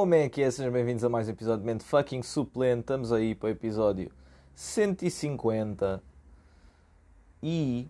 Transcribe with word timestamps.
Como 0.00 0.14
é 0.14 0.30
que 0.30 0.40
é? 0.40 0.50
Sejam 0.50 0.72
bem-vindos 0.72 1.04
a 1.04 1.10
mais 1.10 1.28
um 1.28 1.32
episódio 1.32 1.60
de 1.60 1.66
Mente 1.66 1.84
Fucking 1.84 2.22
Suplente. 2.22 2.80
Estamos 2.80 3.12
aí 3.12 3.34
para 3.34 3.48
o 3.48 3.50
episódio 3.50 4.10
150. 4.54 6.02
E. 7.42 7.86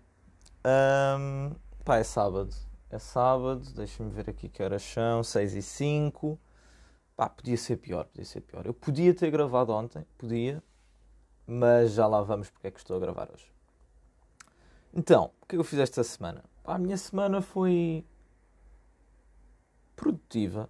Um, 0.66 1.54
pá, 1.84 1.98
é 1.98 2.02
sábado. 2.02 2.52
É 2.91 2.98
sábado, 2.98 3.62
deixem-me 3.77 4.10
ver 4.10 4.28
aqui 4.28 4.48
que 4.48 4.60
horas 4.60 4.82
são, 4.82 5.23
6 5.23 5.54
e 5.54 5.62
5. 5.62 6.36
Pá, 7.16 7.28
podia 7.28 7.56
ser 7.56 7.77
pior, 7.77 8.06
podia 8.06 8.24
ser 8.24 8.40
pior. 8.40 8.66
Eu 8.66 8.74
podia 8.74 9.14
ter 9.14 9.30
gravado 9.30 9.72
ontem, 9.72 10.04
podia, 10.18 10.61
mas 11.46 11.92
já 11.92 12.08
lá 12.08 12.22
vamos 12.22 12.50
porque 12.50 12.66
é 12.66 12.70
que 12.72 12.80
estou 12.80 12.96
a 12.96 12.98
gravar 13.00 13.30
hoje. 13.33 13.47
Então, 14.92 15.30
o 15.41 15.47
que 15.47 15.55
é 15.55 15.56
que 15.56 15.61
eu 15.61 15.64
fiz 15.64 15.78
esta 15.78 16.02
semana? 16.02 16.42
Pá, 16.64 16.74
a 16.74 16.78
minha 16.78 16.97
semana 16.97 17.41
foi 17.41 18.05
produtiva, 19.95 20.69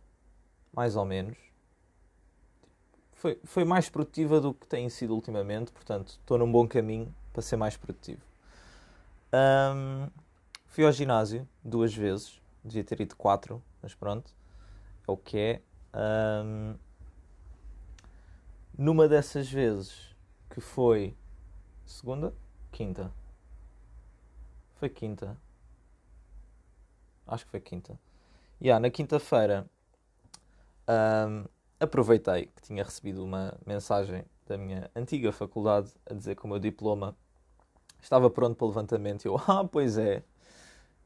mais 0.73 0.97
ou 0.97 1.05
menos. 1.05 1.37
Foi, 3.13 3.39
foi 3.45 3.65
mais 3.65 3.89
produtiva 3.89 4.41
do 4.41 4.55
que 4.55 4.67
tem 4.67 4.89
sido 4.89 5.15
ultimamente, 5.15 5.73
portanto, 5.73 6.09
estou 6.09 6.39
num 6.39 6.51
bom 6.51 6.67
caminho 6.67 7.15
para 7.33 7.43
ser 7.43 7.57
mais 7.57 7.77
produtivo. 7.77 8.23
Um, 9.33 10.09
fui 10.67 10.85
ao 10.85 10.93
ginásio 10.93 11.47
duas 11.63 11.95
vezes, 11.95 12.41
devia 12.65 12.83
ter 12.83 13.01
ido 13.01 13.15
quatro, 13.15 13.63
mas 13.83 13.95
pronto, 13.95 14.35
é 15.07 15.11
o 15.11 15.17
que 15.17 15.39
é. 15.39 15.63
Um, 15.95 16.75
numa 18.77 19.07
dessas 19.07 19.51
vezes, 19.51 20.15
que 20.49 20.61
foi 20.61 21.15
segunda, 21.85 22.33
quinta, 22.73 23.13
foi 24.77 24.89
quinta, 24.89 25.37
acho 27.27 27.45
que 27.45 27.51
foi 27.51 27.61
quinta. 27.61 27.99
Yeah, 28.63 28.81
na 28.81 28.91
quinta-feira 28.91 29.69
um, 30.91 31.45
aproveitei 31.79 32.47
que 32.47 32.63
tinha 32.63 32.83
recebido 32.83 33.25
uma 33.25 33.55
mensagem 33.67 34.25
da 34.47 34.59
minha 34.59 34.91
antiga 34.95 35.31
faculdade 35.33 35.91
a 36.09 36.15
dizer 36.15 36.35
que 36.35 36.45
o 36.45 36.49
meu 36.49 36.59
diploma 36.59 37.17
estava 38.01 38.29
pronto 38.29 38.57
para 38.57 38.67
levantamento. 38.67 39.25
E 39.25 39.29
eu, 39.29 39.37
ah, 39.47 39.65
pois 39.65 39.97
é, 39.97 40.23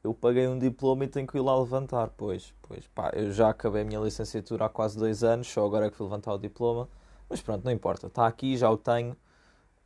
eu 0.03 0.13
paguei 0.13 0.47
um 0.47 0.57
diploma 0.57 1.05
e 1.05 1.07
tenho 1.07 1.27
que 1.27 1.37
ir 1.37 1.41
lá 1.41 1.57
levantar. 1.57 2.09
Pois, 2.17 2.53
pois, 2.61 2.87
pá, 2.87 3.11
eu 3.13 3.31
já 3.31 3.49
acabei 3.49 3.83
a 3.83 3.85
minha 3.85 3.99
licenciatura 3.99 4.65
há 4.65 4.69
quase 4.69 4.97
dois 4.97 5.23
anos, 5.23 5.47
só 5.47 5.65
agora 5.65 5.87
é 5.87 5.89
que 5.89 5.95
fui 5.95 6.05
levantar 6.05 6.33
o 6.33 6.37
diploma. 6.37 6.89
Mas 7.29 7.41
pronto, 7.41 7.63
não 7.63 7.71
importa, 7.71 8.07
está 8.07 8.27
aqui, 8.27 8.57
já 8.57 8.69
o 8.69 8.77
tenho. 8.77 9.13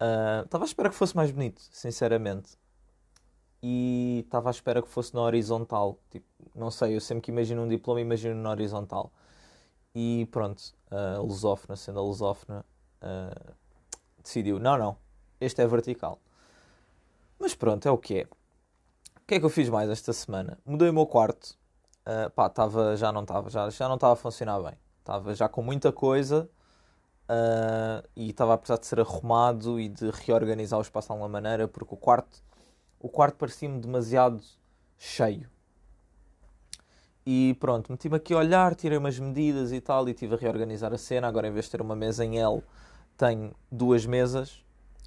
Uh, 0.01 0.45
estava 0.45 0.63
à 0.63 0.67
espera 0.67 0.89
que 0.89 0.95
fosse 0.95 1.15
mais 1.15 1.31
bonito, 1.31 1.61
sinceramente 1.71 2.57
e 3.61 4.23
estava 4.25 4.49
à 4.49 4.51
espera 4.51 4.81
que 4.81 4.87
fosse 4.87 5.13
na 5.13 5.21
horizontal. 5.21 5.99
Tipo, 6.09 6.25
não 6.55 6.71
sei, 6.71 6.95
eu 6.95 7.01
sempre 7.01 7.23
que 7.23 7.31
imagino 7.31 7.63
um 7.63 7.67
diploma, 7.67 8.01
imagino 8.01 8.35
na 8.41 8.51
horizontal. 8.51 9.11
E 10.01 10.25
pronto, 10.27 10.63
a 10.89 11.19
lusófona, 11.19 11.75
sendo 11.75 11.99
a 11.99 12.01
lusófona, 12.01 12.65
uh, 13.03 13.53
decidiu: 14.23 14.57
não, 14.57 14.77
não, 14.77 14.95
este 15.41 15.61
é 15.61 15.67
vertical. 15.67 16.21
Mas 17.37 17.53
pronto, 17.53 17.85
é 17.85 17.91
o 17.91 17.97
que 17.97 18.19
é. 18.19 18.23
O 18.23 19.27
que 19.27 19.35
é 19.35 19.39
que 19.41 19.45
eu 19.45 19.49
fiz 19.49 19.67
mais 19.67 19.89
esta 19.89 20.13
semana? 20.13 20.57
Mudei 20.65 20.87
o 20.87 20.93
meu 20.93 21.05
quarto. 21.05 21.53
Uh, 22.07 22.29
pá, 22.29 22.47
tava, 22.47 22.95
já 22.95 23.11
não 23.11 23.23
estava, 23.23 23.49
já, 23.49 23.69
já 23.69 23.89
não 23.89 23.95
estava 23.95 24.13
a 24.13 24.15
funcionar 24.15 24.61
bem. 24.61 24.77
Estava 24.99 25.35
já 25.35 25.49
com 25.49 25.61
muita 25.61 25.91
coisa 25.91 26.49
uh, 27.25 28.07
e 28.15 28.29
estava 28.29 28.53
a 28.53 28.57
precisar 28.57 28.79
de 28.79 28.87
ser 28.87 29.01
arrumado 29.01 29.81
e 29.81 29.89
de 29.89 30.09
reorganizar 30.11 30.79
o 30.79 30.81
espaço 30.81 31.09
de 31.09 31.11
alguma 31.11 31.27
maneira, 31.27 31.67
porque 31.67 31.93
o 31.93 31.97
quarto 31.97 32.41
o 33.01 33.09
quarto 33.09 33.35
parecia-me 33.35 33.81
demasiado 33.81 34.41
cheio. 34.97 35.49
E 37.25 37.55
pronto, 37.59 37.91
meti-me 37.91 38.15
aqui 38.15 38.33
a 38.33 38.37
olhar, 38.37 38.75
tirei 38.75 38.97
umas 38.97 39.19
medidas 39.19 39.71
e 39.71 39.79
tal, 39.81 40.07
e 40.07 40.11
estive 40.11 40.35
a 40.35 40.37
reorganizar 40.37 40.93
a 40.93 40.97
cena. 40.97 41.27
Agora, 41.27 41.47
em 41.47 41.51
vez 41.51 41.65
de 41.65 41.71
ter 41.71 41.81
uma 41.81 41.95
mesa 41.95 42.25
em 42.25 42.39
L, 42.39 42.63
tenho 43.17 43.53
duas 43.71 44.05
mesas, 44.05 44.63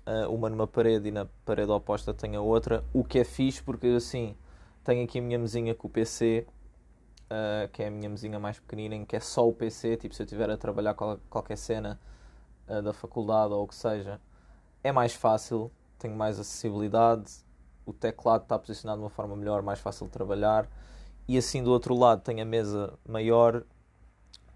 eh, 0.06 0.26
uma 0.26 0.48
numa 0.48 0.66
parede 0.66 1.08
e 1.08 1.10
na 1.10 1.26
parede 1.44 1.70
oposta 1.70 2.14
tenho 2.14 2.40
a 2.40 2.42
outra. 2.42 2.84
O 2.92 3.02
que 3.04 3.18
é 3.18 3.24
fixe, 3.24 3.62
porque 3.62 3.86
assim, 3.88 4.36
tenho 4.84 5.04
aqui 5.04 5.18
a 5.18 5.22
minha 5.22 5.38
mesinha 5.38 5.74
com 5.74 5.88
o 5.88 5.90
PC, 5.90 6.46
eh, 7.30 7.68
que 7.72 7.82
é 7.82 7.88
a 7.88 7.90
minha 7.90 8.08
mesinha 8.08 8.38
mais 8.38 8.58
pequenina, 8.60 8.94
em 8.94 9.04
que 9.04 9.16
é 9.16 9.20
só 9.20 9.48
o 9.48 9.52
PC. 9.52 9.96
Tipo, 9.96 10.14
se 10.14 10.22
eu 10.22 10.24
estiver 10.24 10.50
a 10.50 10.56
trabalhar 10.56 10.94
qualquer 10.94 11.56
cena 11.56 11.98
eh, 12.68 12.82
da 12.82 12.92
faculdade 12.92 13.52
ou 13.52 13.64
o 13.64 13.68
que 13.68 13.74
seja, 13.74 14.20
é 14.84 14.92
mais 14.92 15.14
fácil, 15.14 15.70
tenho 15.98 16.16
mais 16.16 16.38
acessibilidade 16.38 17.42
o 17.84 17.92
teclado 17.92 18.42
está 18.42 18.58
posicionado 18.58 18.98
de 18.98 19.04
uma 19.04 19.10
forma 19.10 19.36
melhor, 19.36 19.62
mais 19.62 19.80
fácil 19.80 20.06
de 20.06 20.12
trabalhar. 20.12 20.68
E 21.28 21.38
assim 21.38 21.62
do 21.62 21.70
outro 21.70 21.94
lado 21.94 22.22
tenho 22.22 22.42
a 22.42 22.44
mesa 22.44 22.92
maior, 23.08 23.62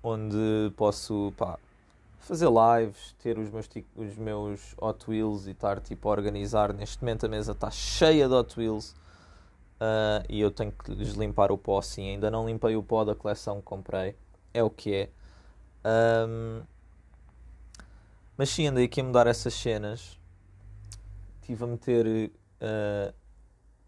onde 0.02 0.72
posso 0.76 1.32
pá, 1.36 1.58
fazer 2.18 2.48
lives, 2.48 3.14
ter 3.22 3.38
os 3.38 3.50
meus, 3.50 3.68
os 3.94 4.16
meus 4.16 4.74
Hot 4.80 5.08
Wheels 5.08 5.46
e 5.46 5.52
estar 5.52 5.80
tipo, 5.80 6.08
a 6.08 6.12
organizar. 6.12 6.72
Neste 6.72 7.02
momento 7.02 7.26
a 7.26 7.28
mesa 7.28 7.52
está 7.52 7.70
cheia 7.70 8.28
de 8.28 8.34
Hot 8.34 8.58
Wheels 8.58 8.90
uh, 9.80 10.24
e 10.28 10.40
eu 10.40 10.50
tenho 10.50 10.72
que 10.72 10.92
lhes 10.92 11.14
limpar 11.14 11.52
o 11.52 11.58
pó 11.58 11.80
sim. 11.80 12.10
Ainda 12.10 12.30
não 12.30 12.46
limpei 12.46 12.74
o 12.76 12.82
pó 12.82 13.04
da 13.04 13.14
coleção 13.14 13.58
que 13.58 13.62
comprei. 13.62 14.16
É 14.52 14.62
o 14.62 14.70
que 14.70 14.94
é. 14.94 15.10
Um, 16.28 16.62
mas 18.36 18.50
sim, 18.50 18.66
andei 18.66 18.86
aqui 18.86 19.00
a 19.00 19.04
mudar 19.04 19.26
essas 19.26 19.54
cenas. 19.54 20.18
Estive 21.40 21.62
a 21.62 21.66
meter 21.68 22.06
uh, 22.60 23.14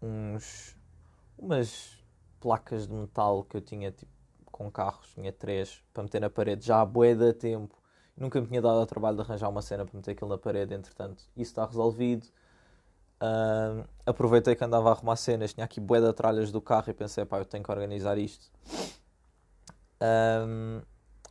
uns, 0.01 0.75
umas 1.37 1.98
placas 2.39 2.87
de 2.87 2.93
metal 2.93 3.43
que 3.43 3.57
eu 3.57 3.61
tinha 3.61 3.91
tipo, 3.91 4.11
com 4.51 4.71
carros, 4.71 5.13
tinha 5.13 5.31
três, 5.31 5.81
para 5.93 6.03
meter 6.03 6.19
na 6.19 6.29
parede 6.29 6.65
já 6.65 6.81
há 6.81 6.85
bué 6.85 7.15
de 7.15 7.33
tempo. 7.33 7.75
Nunca 8.17 8.41
me 8.41 8.47
tinha 8.47 8.61
dado 8.61 8.79
ao 8.79 8.85
trabalho 8.85 9.15
de 9.15 9.21
arranjar 9.23 9.47
uma 9.49 9.61
cena 9.61 9.85
para 9.85 9.95
meter 9.95 10.11
aquilo 10.11 10.29
na 10.29 10.37
parede, 10.37 10.73
entretanto, 10.73 11.23
isso 11.35 11.51
está 11.51 11.65
resolvido. 11.65 12.27
Uh, 13.21 13.87
aproveitei 14.05 14.55
que 14.55 14.63
andava 14.63 14.89
a 14.89 14.91
arrumar 14.93 15.15
cenas, 15.15 15.53
tinha 15.53 15.65
aqui 15.65 15.79
bué 15.79 16.01
de 16.01 16.11
tralhas 16.13 16.51
do 16.51 16.61
carro 16.61 16.89
e 16.89 16.93
pensei, 16.93 17.25
pá, 17.25 17.39
eu 17.39 17.45
tenho 17.45 17.63
que 17.63 17.71
organizar 17.71 18.17
isto. 18.17 18.49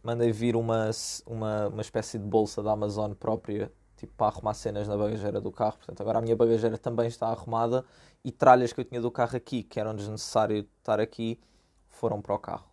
Mandei 0.03 0.33
vir 0.33 0.57
uma, 0.57 0.91
uma, 1.27 1.69
uma 1.69 1.83
espécie 1.83 2.19
de 2.19 2.25
bolsa 2.25 2.63
da 2.63 2.73
Amazon 2.73 3.13
própria 3.13 3.71
tipo, 3.97 4.13
para 4.15 4.29
arrumar 4.29 4.55
cenas 4.55 4.87
na 4.87 4.97
bagageira 4.97 5.41
do 5.41 5.51
carro. 5.51 5.77
Portanto, 5.77 6.01
agora 6.01 6.19
a 6.19 6.23
minha 6.23 6.37
bagageira 6.37 6.79
também 6.79 7.09
está 7.09 7.29
arrumada 7.29 7.85
e 8.25 8.33
tralhas 8.33 8.73
que 8.73 8.81
eu 8.81 8.85
tinha 8.85 9.01
do 9.01 9.11
carro 9.11 9.37
aqui, 9.37 9.63
que 9.63 9.79
eram 9.79 9.95
desnecessário 9.95 10.67
estar 10.79 11.01
aqui, 11.01 11.41
foram 11.89 12.21
para 12.21 12.35
o 12.35 12.39
carro. 12.39 12.69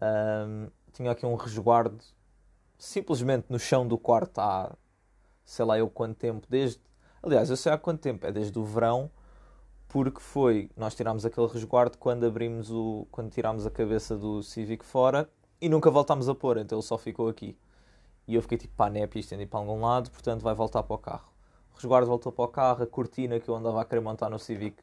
Um, 0.00 0.68
tinha 0.92 1.10
aqui 1.10 1.26
um 1.26 1.34
resguardo 1.34 2.02
simplesmente 2.78 3.46
no 3.50 3.58
chão 3.58 3.86
do 3.86 3.98
quarto 3.98 4.38
há 4.40 4.74
sei 5.50 5.64
lá 5.64 5.76
eu 5.78 5.90
quanto 5.90 6.16
tempo, 6.16 6.46
desde. 6.48 6.80
Aliás, 7.22 7.50
eu 7.50 7.56
sei 7.56 7.72
há 7.72 7.78
quanto 7.78 8.00
tempo, 8.00 8.24
é 8.24 8.30
desde 8.32 8.56
o 8.56 8.64
verão, 8.64 9.10
porque 9.88 10.20
foi. 10.20 10.70
Nós 10.76 10.94
tirámos 10.94 11.26
aquele 11.26 11.48
resguardo 11.48 11.98
quando 11.98 12.24
abrimos 12.24 12.70
o. 12.70 13.06
quando 13.10 13.30
tirámos 13.30 13.66
a 13.66 13.70
cabeça 13.70 14.16
do 14.16 14.42
Civic 14.44 14.84
fora 14.84 15.28
e 15.60 15.68
nunca 15.68 15.90
voltámos 15.90 16.28
a 16.28 16.34
pôr, 16.34 16.58
então 16.58 16.78
ele 16.78 16.86
só 16.86 16.96
ficou 16.96 17.28
aqui. 17.28 17.58
E 18.28 18.34
eu 18.36 18.42
fiquei 18.42 18.58
tipo, 18.58 18.74
pá, 18.76 18.88
é 18.94 19.06
para 19.06 19.18
isto 19.18 19.34
ir 19.34 19.46
para 19.46 19.58
algum 19.58 19.80
lado, 19.80 20.10
portanto 20.10 20.42
vai 20.42 20.54
voltar 20.54 20.84
para 20.84 20.94
o 20.94 20.98
carro. 20.98 21.28
Resguardo 21.80 22.06
voltou 22.06 22.30
para 22.30 22.44
o 22.44 22.48
carro, 22.48 22.82
a 22.82 22.86
cortina 22.86 23.40
que 23.40 23.48
eu 23.48 23.54
andava 23.54 23.80
a 23.80 23.84
querer 23.84 24.00
montar 24.00 24.28
no 24.28 24.38
Civic 24.38 24.82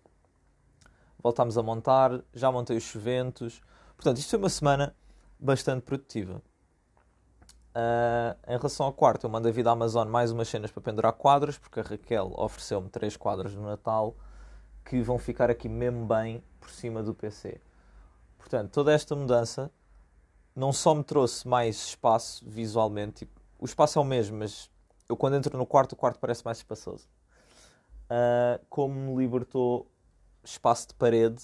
voltámos 1.21 1.57
a 1.57 1.63
montar, 1.63 2.21
já 2.33 2.51
montei 2.51 2.77
os 2.77 2.83
chuventos. 2.83 3.61
Portanto, 3.95 4.17
isto 4.17 4.29
foi 4.29 4.39
uma 4.39 4.49
semana 4.49 4.95
bastante 5.39 5.81
produtiva. 5.83 6.41
Uh, 7.75 8.35
em 8.47 8.57
relação 8.57 8.85
ao 8.85 8.93
quarto, 8.93 9.25
eu 9.25 9.29
mandei 9.29 9.51
vir 9.51 9.63
da 9.63 9.71
Amazon 9.71 10.07
mais 10.07 10.31
umas 10.31 10.47
cenas 10.47 10.71
para 10.71 10.81
pendurar 10.81 11.13
quadros, 11.13 11.57
porque 11.57 11.79
a 11.79 11.83
Raquel 11.83 12.33
ofereceu-me 12.35 12.89
três 12.89 13.15
quadros 13.15 13.53
no 13.53 13.63
Natal 13.63 14.15
que 14.83 15.01
vão 15.01 15.19
ficar 15.19 15.49
aqui 15.49 15.67
mesmo 15.67 16.05
bem 16.05 16.41
por 16.59 16.69
cima 16.69 17.03
do 17.03 17.13
PC. 17.13 17.59
Portanto, 18.37 18.71
toda 18.71 18.93
esta 18.93 19.15
mudança 19.15 19.69
não 20.55 20.71
só 20.71 20.95
me 20.95 21.03
trouxe 21.03 21.47
mais 21.47 21.87
espaço 21.87 22.43
visualmente, 22.47 23.25
tipo, 23.25 23.39
o 23.59 23.65
espaço 23.65 23.99
é 23.99 24.01
o 24.01 24.05
mesmo, 24.05 24.37
mas 24.37 24.71
eu 25.09 25.15
quando 25.15 25.35
entro 25.35 25.57
no 25.57 25.65
quarto, 25.65 25.93
o 25.93 25.95
quarto 25.95 26.19
parece 26.19 26.43
mais 26.43 26.57
espaçoso. 26.57 27.07
Uh, 28.09 28.63
como 28.69 28.93
me 28.93 29.23
libertou 29.23 29.87
espaço 30.43 30.89
de 30.89 30.93
parede. 30.95 31.43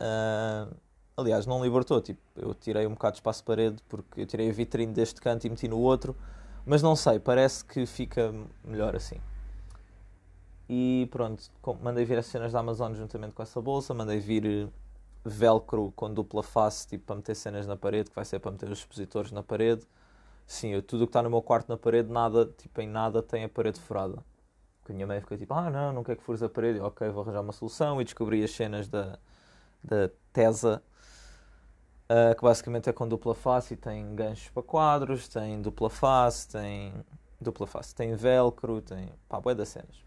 Uh, 0.00 0.74
aliás, 1.16 1.46
não 1.46 1.62
libertou, 1.62 2.00
tipo, 2.00 2.20
eu 2.36 2.54
tirei 2.54 2.86
um 2.86 2.90
bocado 2.90 3.14
de 3.14 3.18
espaço 3.18 3.40
de 3.40 3.44
parede 3.44 3.82
porque 3.88 4.22
eu 4.22 4.26
tirei 4.26 4.48
a 4.48 4.52
vitrine 4.52 4.92
deste 4.92 5.20
canto 5.20 5.46
e 5.46 5.50
meti 5.50 5.68
no 5.68 5.78
outro, 5.78 6.16
mas 6.64 6.82
não 6.82 6.96
sei, 6.96 7.18
parece 7.18 7.64
que 7.64 7.86
fica 7.86 8.32
melhor 8.64 8.96
assim. 8.96 9.20
E 10.68 11.08
pronto, 11.10 11.50
mandei 11.82 12.04
vir 12.04 12.18
as 12.18 12.26
cenas 12.26 12.52
da 12.52 12.60
Amazon 12.60 12.94
juntamente 12.94 13.34
com 13.34 13.42
essa 13.42 13.60
bolsa, 13.60 13.92
mandei 13.92 14.20
vir 14.20 14.68
velcro 15.24 15.92
com 15.96 16.12
dupla 16.12 16.42
face, 16.42 16.86
tipo 16.86 17.04
para 17.06 17.16
meter 17.16 17.34
cenas 17.34 17.66
na 17.66 17.76
parede, 17.76 18.08
que 18.08 18.16
vai 18.16 18.24
ser 18.24 18.38
para 18.38 18.52
meter 18.52 18.70
os 18.70 18.78
expositores 18.78 19.32
na 19.32 19.42
parede. 19.42 19.82
Sim, 20.50 20.70
eu, 20.70 20.82
tudo 20.82 21.04
o 21.04 21.06
que 21.06 21.10
está 21.10 21.22
no 21.22 21.30
meu 21.30 21.40
quarto 21.40 21.68
na 21.68 21.76
parede, 21.76 22.10
nada, 22.10 22.44
tipo, 22.44 22.80
em 22.80 22.88
nada 22.88 23.22
tem 23.22 23.44
a 23.44 23.48
parede 23.48 23.78
furada. 23.80 24.24
Porque 24.80 24.90
a 24.90 24.94
minha 24.96 25.06
mãe 25.06 25.20
fica 25.20 25.38
tipo, 25.38 25.54
ah 25.54 25.70
não, 25.70 25.92
não 25.92 26.02
quer 26.02 26.16
que 26.16 26.24
fures 26.24 26.42
a 26.42 26.48
parede. 26.48 26.80
Ok, 26.80 27.08
vou 27.10 27.22
arranjar 27.22 27.40
uma 27.40 27.52
solução 27.52 28.00
e 28.00 28.04
descobri 28.04 28.42
as 28.42 28.50
cenas 28.50 28.88
da, 28.88 29.16
da 29.82 30.10
Tesa. 30.32 30.82
uh, 32.10 32.34
que 32.34 32.42
basicamente 32.42 32.90
é 32.90 32.92
com 32.92 33.06
dupla 33.06 33.32
face 33.32 33.74
e 33.74 33.76
tem 33.76 34.12
ganchos 34.16 34.48
para 34.50 34.62
quadros, 34.64 35.28
tem 35.28 35.62
dupla 35.62 35.88
face, 35.88 36.48
tem 36.48 36.94
dupla 37.40 37.68
face, 37.68 37.94
tem 37.94 38.16
velcro, 38.16 38.82
tem 38.82 39.08
pá, 39.28 39.40
bué 39.40 39.54
das 39.54 39.68
cenas. 39.68 40.04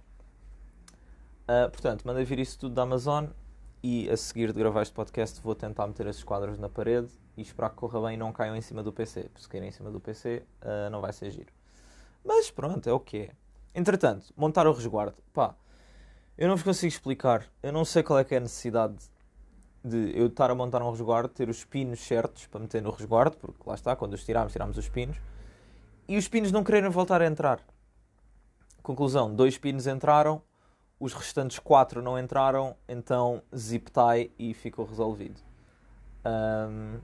Uh, 1.44 1.72
portanto, 1.72 2.04
mandei 2.06 2.25
vir 2.25 2.39
isso 2.39 2.60
tudo 2.60 2.75
da 2.75 2.81
Amazon 2.84 3.28
e 3.81 4.10
a 4.10 4.18
seguir 4.18 4.51
de 4.51 4.60
gravar 4.60 4.81
este 4.81 4.94
podcast 4.94 5.39
vou 5.42 5.56
tentar 5.56 5.88
meter 5.88 6.06
esses 6.07 6.24
quadros 6.24 6.60
na 6.60 6.68
parede 6.68 7.23
e 7.36 7.42
esperar 7.42 7.70
que 7.70 7.76
corra 7.76 8.02
bem 8.02 8.14
e 8.16 8.18
não 8.18 8.32
caiam 8.32 8.56
em 8.56 8.62
cima 8.62 8.84
do 8.84 8.92
PC. 8.92 9.24
Porque 9.24 9.42
se 9.42 9.50
caírem 9.50 9.70
em 9.70 9.72
cima 9.72 9.92
do 9.92 10.00
PC 10.00 10.44
uh, 10.62 10.90
não 10.90 11.02
vai 11.02 11.14
ser 11.14 11.32
giro. 11.32 11.52
Mas 12.24 12.50
pronto, 12.52 12.88
é 12.88 12.94
o 12.94 13.00
que 13.00 13.18
é. 13.18 13.30
Entretanto, 13.76 14.34
montar 14.36 14.68
o 14.68 14.72
resguardo. 14.72 15.18
Pá, 15.34 15.56
eu 16.38 16.48
não 16.48 16.56
vos 16.56 16.64
consigo 16.64 16.88
explicar. 16.88 17.46
Eu 17.62 17.72
não 17.72 17.84
sei 17.84 18.04
qual 18.04 18.20
é 18.20 18.24
que 18.24 18.34
é 18.34 18.38
a 18.38 18.42
necessidade 18.42 18.98
de 19.84 20.18
eu 20.18 20.28
estar 20.28 20.50
a 20.50 20.56
montar 20.56 20.82
um 20.82 20.90
resguardo, 20.90 21.28
ter 21.28 21.50
os 21.50 21.66
pinos 21.66 22.00
certos 22.00 22.48
para 22.48 22.62
meter 22.62 22.82
no 22.82 22.90
resguardo, 22.90 23.36
porque 23.38 23.62
lá 23.66 23.76
está, 23.76 23.96
quando 23.96 24.14
os 24.14 24.24
tiramos, 24.24 24.54
tiramos 24.54 24.78
os 24.78 24.88
pinos, 24.88 25.18
e 26.08 26.18
os 26.18 26.28
pinos 26.28 26.52
não 26.52 26.64
quererem 26.64 26.90
voltar 26.90 27.22
a 27.22 27.26
entrar. 27.26 27.60
Conclusão, 28.82 29.34
dois 29.34 29.58
pinos 29.58 29.86
entraram, 29.86 30.42
os 31.00 31.14
restantes 31.14 31.60
quatro 31.60 32.02
não 32.02 32.18
entraram, 32.18 32.76
então 32.88 33.42
zip 33.56 33.92
tie 33.92 34.32
e 34.40 34.54
ficou 34.54 34.86
resolvido. 34.86 35.42
Um, 36.26 37.00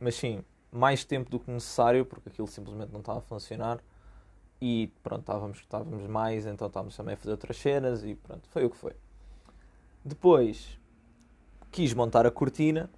mas 0.00 0.14
sim, 0.14 0.42
mais 0.72 1.04
tempo 1.04 1.30
do 1.30 1.38
que 1.38 1.50
necessário, 1.50 2.04
porque 2.06 2.28
aquilo 2.28 2.48
simplesmente 2.48 2.90
não 2.90 3.00
estava 3.00 3.18
a 3.18 3.22
funcionar. 3.22 3.80
E 4.60 4.92
pronto, 5.02 5.20
estávamos, 5.20 5.58
estávamos 5.58 6.06
mais, 6.06 6.46
então 6.46 6.66
estávamos 6.66 6.96
também 6.96 7.14
a 7.14 7.16
fazer 7.16 7.30
outras 7.30 7.56
cenas 7.56 8.04
e 8.04 8.14
pronto, 8.14 8.48
foi 8.48 8.64
o 8.64 8.70
que 8.70 8.76
foi. 8.76 8.94
Depois 10.04 10.78
quis 11.70 11.94
montar 11.94 12.26
a 12.26 12.30
cortina 12.30 12.90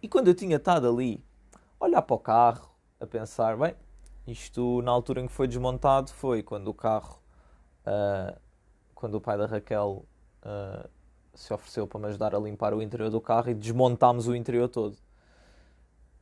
e 0.00 0.08
quando 0.08 0.28
eu 0.28 0.34
tinha 0.34 0.56
estado 0.56 0.88
ali, 0.88 1.22
olhar 1.78 2.02
para 2.02 2.14
o 2.14 2.18
carro, 2.18 2.70
a 3.00 3.06
pensar, 3.06 3.56
bem, 3.56 3.74
isto 4.26 4.80
na 4.82 4.90
altura 4.90 5.20
em 5.20 5.26
que 5.26 5.32
foi 5.32 5.46
desmontado 5.46 6.10
foi 6.10 6.42
quando 6.42 6.68
o 6.68 6.74
carro 6.74 7.18
uh, 7.86 8.38
quando 8.94 9.16
o 9.16 9.20
pai 9.20 9.36
da 9.36 9.46
Raquel 9.46 10.04
uh, 10.44 10.88
se 11.34 11.52
ofereceu 11.52 11.86
para 11.86 12.00
me 12.00 12.06
ajudar 12.06 12.34
a 12.34 12.38
limpar 12.38 12.72
o 12.72 12.80
interior 12.80 13.10
do 13.10 13.20
carro 13.20 13.50
e 13.50 13.54
desmontámos 13.54 14.28
o 14.28 14.34
interior 14.34 14.68
todo. 14.68 14.96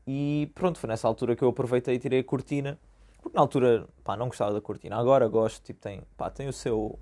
E 0.06 0.50
pronto, 0.54 0.78
foi 0.78 0.88
nessa 0.88 1.06
altura 1.06 1.36
que 1.36 1.42
eu 1.42 1.48
aproveitei 1.48 1.94
e 1.94 1.98
tirei 1.98 2.20
a 2.20 2.24
cortina. 2.24 2.78
Porque 3.20 3.36
na 3.36 3.42
altura, 3.42 3.88
pá, 4.02 4.16
não 4.16 4.26
gostava 4.26 4.52
da 4.52 4.60
cortina. 4.60 4.96
Agora 4.96 5.28
gosto, 5.28 5.62
tipo, 5.62 5.80
tem, 5.80 6.02
pá, 6.16 6.28
tem 6.28 6.48
o 6.48 6.52
seu, 6.52 6.98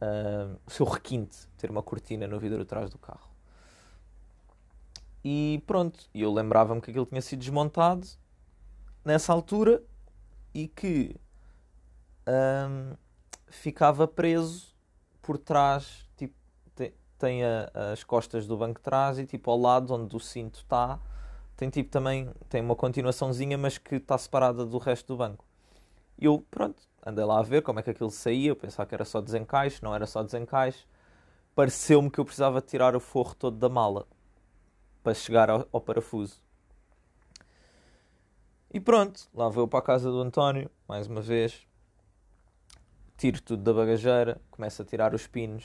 uh, 0.00 0.58
o 0.66 0.70
seu 0.70 0.84
requinte 0.84 1.48
ter 1.56 1.70
uma 1.70 1.82
cortina 1.82 2.26
no 2.26 2.38
vidro 2.38 2.62
atrás 2.62 2.90
do 2.90 2.98
carro. 2.98 3.30
E 5.24 5.62
pronto, 5.66 5.98
eu 6.14 6.32
lembrava-me 6.32 6.80
que 6.80 6.90
aquilo 6.90 7.06
tinha 7.06 7.20
sido 7.20 7.40
desmontado 7.40 8.06
nessa 9.04 9.32
altura 9.32 9.82
e 10.54 10.68
que 10.68 11.16
um, 12.28 12.92
ah, 12.92 12.96
ficava 13.48 14.06
preso 14.06 14.72
por 15.20 15.36
trás, 15.36 16.08
tipo, 16.16 16.34
tem, 16.76 16.92
tem 17.18 17.44
a, 17.44 17.70
as 17.92 18.04
costas 18.04 18.46
do 18.46 18.56
banco 18.56 18.78
de 18.78 18.84
trás 18.84 19.18
e 19.18 19.26
tipo 19.26 19.50
ao 19.50 19.58
lado 19.58 19.92
onde 19.92 20.14
o 20.14 20.20
cinto 20.20 20.60
está, 20.60 21.00
tem 21.56 21.70
tipo 21.70 21.90
também, 21.90 22.30
tem 22.48 22.60
uma 22.60 22.76
continuaçãozinha, 22.76 23.56
mas 23.56 23.78
que 23.78 23.96
está 23.96 24.16
separada 24.18 24.66
do 24.66 24.78
resto 24.78 25.08
do 25.08 25.16
banco. 25.16 25.44
E 26.18 26.26
eu, 26.26 26.44
pronto, 26.50 26.82
andei 27.04 27.24
lá 27.24 27.38
a 27.38 27.42
ver 27.42 27.62
como 27.62 27.80
é 27.80 27.82
que 27.82 27.90
aquilo 27.90 28.10
saía, 28.10 28.50
eu 28.50 28.56
pensava 28.56 28.86
que 28.88 28.94
era 28.94 29.04
só 29.04 29.20
desencaixe, 29.20 29.82
não 29.82 29.94
era 29.94 30.06
só 30.06 30.22
desencaixe. 30.22 30.86
Pareceu-me 31.54 32.10
que 32.10 32.18
eu 32.18 32.24
precisava 32.24 32.60
tirar 32.60 32.94
o 32.94 33.00
forro 33.00 33.34
todo 33.34 33.56
da 33.56 33.68
mala 33.68 34.06
para 35.02 35.14
chegar 35.14 35.48
ao, 35.48 35.66
ao 35.72 35.80
parafuso. 35.80 36.42
E 38.72 38.78
pronto, 38.80 39.28
lá 39.32 39.48
vou 39.48 39.66
para 39.66 39.78
a 39.78 39.82
casa 39.82 40.10
do 40.10 40.20
António, 40.20 40.70
mais 40.86 41.06
uma 41.06 41.22
vez, 41.22 41.66
tiro 43.16 43.40
tudo 43.40 43.62
da 43.62 43.72
bagageira, 43.72 44.40
começo 44.50 44.82
a 44.82 44.84
tirar 44.84 45.14
os 45.14 45.26
pinos 45.26 45.64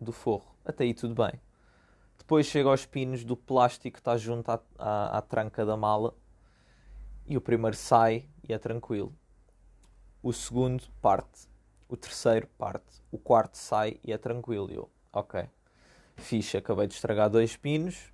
do 0.00 0.12
forro. 0.12 0.54
Até 0.64 0.84
aí 0.84 0.94
tudo 0.94 1.14
bem. 1.14 1.47
Depois 2.18 2.46
chego 2.46 2.68
aos 2.68 2.84
pinos 2.84 3.24
do 3.24 3.36
plástico 3.36 3.94
que 3.94 4.00
está 4.00 4.16
junto 4.16 4.50
à, 4.50 4.60
à, 4.78 5.18
à 5.18 5.22
tranca 5.22 5.64
da 5.64 5.76
mala 5.76 6.14
e 7.26 7.36
o 7.36 7.40
primeiro 7.40 7.76
sai 7.76 8.26
e 8.46 8.52
é 8.52 8.58
tranquilo. 8.58 9.14
O 10.22 10.32
segundo 10.32 10.84
parte. 11.00 11.48
O 11.88 11.96
terceiro 11.96 12.46
parte. 12.58 13.02
O 13.10 13.18
quarto 13.18 13.56
sai 13.56 13.98
e 14.04 14.12
é 14.12 14.18
tranquilo. 14.18 14.70
Eu, 14.70 14.90
ok. 15.12 15.48
Fixe, 16.16 16.56
acabei 16.56 16.86
de 16.86 16.94
estragar 16.94 17.30
dois 17.30 17.56
pinos. 17.56 18.12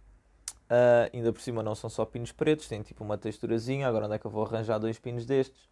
Uh, 0.65 1.11
ainda 1.13 1.33
por 1.33 1.41
cima 1.41 1.63
não 1.63 1.75
são 1.75 1.91
só 1.91 2.05
pinos 2.05 2.33
pretos, 2.33 2.69
tem 2.69 2.83
tipo 2.83 3.05
uma 3.05 3.19
texturazinha. 3.19 3.89
Agora 3.89 4.07
onde 4.07 4.15
é 4.15 4.19
que 4.19 4.27
eu 4.27 4.31
vou 4.31 4.45
arranjar 4.45 4.79
dois 4.79 4.99
pinos 4.99 5.25
destes? 5.27 5.69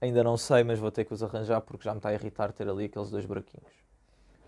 Ainda 0.00 0.24
não 0.24 0.36
sei, 0.36 0.64
mas 0.64 0.78
vou 0.78 0.90
ter 0.90 1.04
que 1.04 1.14
os 1.14 1.22
arranjar 1.22 1.60
porque 1.60 1.84
já 1.84 1.92
me 1.92 1.98
está 1.98 2.08
a 2.08 2.14
irritar 2.14 2.52
ter 2.52 2.68
ali 2.68 2.86
aqueles 2.86 3.10
dois 3.10 3.24
buraquinhos. 3.24 3.72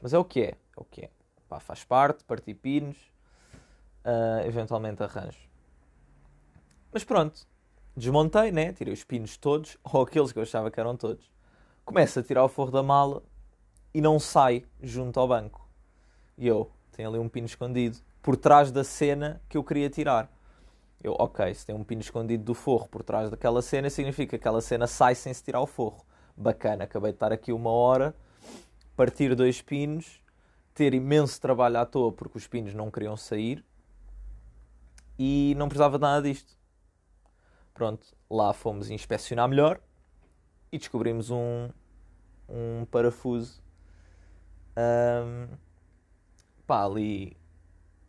Mas 0.02 0.12
é 0.12 0.18
o 0.18 0.24
que 0.24 0.40
é, 0.40 0.48
é 0.50 0.56
o 0.76 0.84
que 0.84 1.02
é. 1.02 1.10
Pá, 1.48 1.60
faz 1.60 1.84
parte, 1.84 2.24
partir 2.24 2.54
pinos, 2.54 2.96
uh, 4.04 4.46
eventualmente 4.46 5.02
arranjo. 5.02 5.38
Mas 6.92 7.02
pronto, 7.02 7.46
desmontei, 7.96 8.52
né? 8.52 8.72
Tirei 8.72 8.92
os 8.92 9.02
pinos 9.02 9.36
todos, 9.36 9.76
ou 9.82 10.02
aqueles 10.02 10.32
que 10.32 10.38
eu 10.38 10.42
achava 10.42 10.70
que 10.70 10.78
eram 10.78 10.96
todos. 10.96 11.30
Começo 11.84 12.18
a 12.18 12.22
tirar 12.22 12.44
o 12.44 12.48
forro 12.48 12.70
da 12.70 12.82
mala 12.82 13.22
e 13.92 14.00
não 14.00 14.18
sai 14.18 14.64
junto 14.82 15.18
ao 15.18 15.28
banco. 15.28 15.68
E 16.36 16.46
eu, 16.46 16.70
tenho 16.92 17.08
ali 17.08 17.18
um 17.18 17.28
pino 17.28 17.46
escondido, 17.46 17.98
por 18.22 18.36
trás 18.36 18.70
da 18.70 18.82
cena 18.82 19.40
que 19.48 19.56
eu 19.56 19.64
queria 19.64 19.90
tirar. 19.90 20.30
Eu, 21.02 21.14
ok, 21.18 21.52
se 21.54 21.66
tem 21.66 21.74
um 21.74 21.84
pino 21.84 22.00
escondido 22.00 22.42
do 22.42 22.54
forro 22.54 22.88
por 22.88 23.02
trás 23.02 23.30
daquela 23.30 23.60
cena, 23.60 23.90
significa 23.90 24.30
que 24.30 24.36
aquela 24.36 24.62
cena 24.62 24.86
sai 24.86 25.14
sem 25.14 25.32
se 25.34 25.42
tirar 25.42 25.60
o 25.60 25.66
forro. 25.66 26.04
Bacana, 26.36 26.84
acabei 26.84 27.12
de 27.12 27.16
estar 27.16 27.30
aqui 27.30 27.52
uma 27.52 27.70
hora, 27.70 28.14
partir 28.96 29.34
dois 29.34 29.60
pinos, 29.60 30.20
ter 30.72 30.94
imenso 30.94 31.40
trabalho 31.40 31.78
à 31.78 31.86
toa 31.86 32.10
porque 32.10 32.38
os 32.38 32.46
pinos 32.46 32.72
não 32.74 32.90
queriam 32.90 33.16
sair 33.16 33.64
e 35.18 35.54
não 35.56 35.68
precisava 35.68 35.98
de 35.98 36.02
nada 36.02 36.22
disto. 36.22 36.56
Pronto, 37.72 38.06
lá 38.30 38.52
fomos 38.52 38.90
inspecionar 38.90 39.48
melhor 39.48 39.80
e 40.70 40.78
descobrimos 40.78 41.30
um, 41.30 41.68
um 42.48 42.84
parafuso 42.90 43.64
um, 44.76 45.48
pá, 46.66 46.84
ali 46.84 47.36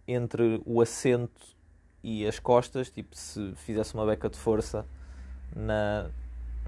entre 0.08 0.62
o 0.66 0.82
assento 0.82 1.56
e 2.04 2.28
as 2.28 2.40
costas, 2.40 2.90
tipo, 2.90 3.16
se 3.16 3.54
fizesse 3.56 3.94
uma 3.94 4.06
beca 4.06 4.30
de 4.30 4.38
força 4.38 4.86
na, 5.56 6.10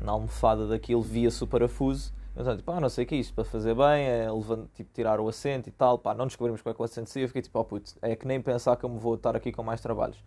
na 0.01 0.11
almofada 0.11 0.67
daquilo, 0.67 1.01
via-se 1.01 1.43
o 1.43 1.47
parafuso. 1.47 2.13
Então, 2.39 2.55
tipo, 2.55 2.71
ah, 2.71 2.79
não 2.79 2.87
sei 2.87 3.03
o 3.03 3.07
que 3.07 3.15
é 3.15 3.17
isto, 3.17 3.33
para 3.33 3.43
fazer 3.43 3.73
bem, 3.73 4.05
é 4.05 4.31
levando, 4.31 4.69
tipo, 4.75 4.93
tirar 4.93 5.19
o 5.19 5.27
assento 5.27 5.69
e 5.69 5.71
tal, 5.71 5.97
pá, 5.97 6.13
não 6.13 6.27
descobrimos 6.27 6.61
qual 6.61 6.71
é 6.71 6.75
que 6.75 6.81
o 6.81 6.85
assento 6.85 7.09
seria, 7.09 7.27
fiquei 7.27 7.41
tipo, 7.41 7.57
oh 7.57 7.65
puto, 7.65 7.93
é 7.99 8.15
que 8.15 8.27
nem 8.27 8.39
pensar 8.39 8.77
que 8.77 8.85
eu 8.85 8.89
me 8.89 8.99
vou 8.99 9.15
estar 9.15 9.35
aqui 9.35 9.51
com 9.51 9.63
mais 9.63 9.81
trabalhos. 9.81 10.23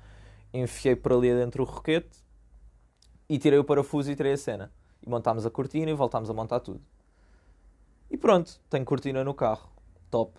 Enfiei 0.53 0.97
por 0.97 1.13
ali 1.13 1.33
dentro 1.33 1.63
o 1.63 1.67
roquete 1.67 2.19
e 3.29 3.39
tirei 3.39 3.61
o 3.61 3.65
parafuso 3.65 4.11
e 4.11 4.17
tirei 4.17 4.33
a 4.33 4.37
cena. 4.37 4.73
E 5.01 5.09
montámos 5.09 5.47
a 5.47 5.51
cortina 5.51 5.89
e 5.89 5.95
voltámos 5.95 6.29
a 6.29 6.35
montar 6.35 6.59
tudo. 6.59 6.83
E 8.11 8.17
pronto, 8.17 8.61
tenho 8.69 8.85
cortina 8.85 9.23
no 9.23 9.33
carro. 9.33 9.71
Top. 10.11 10.37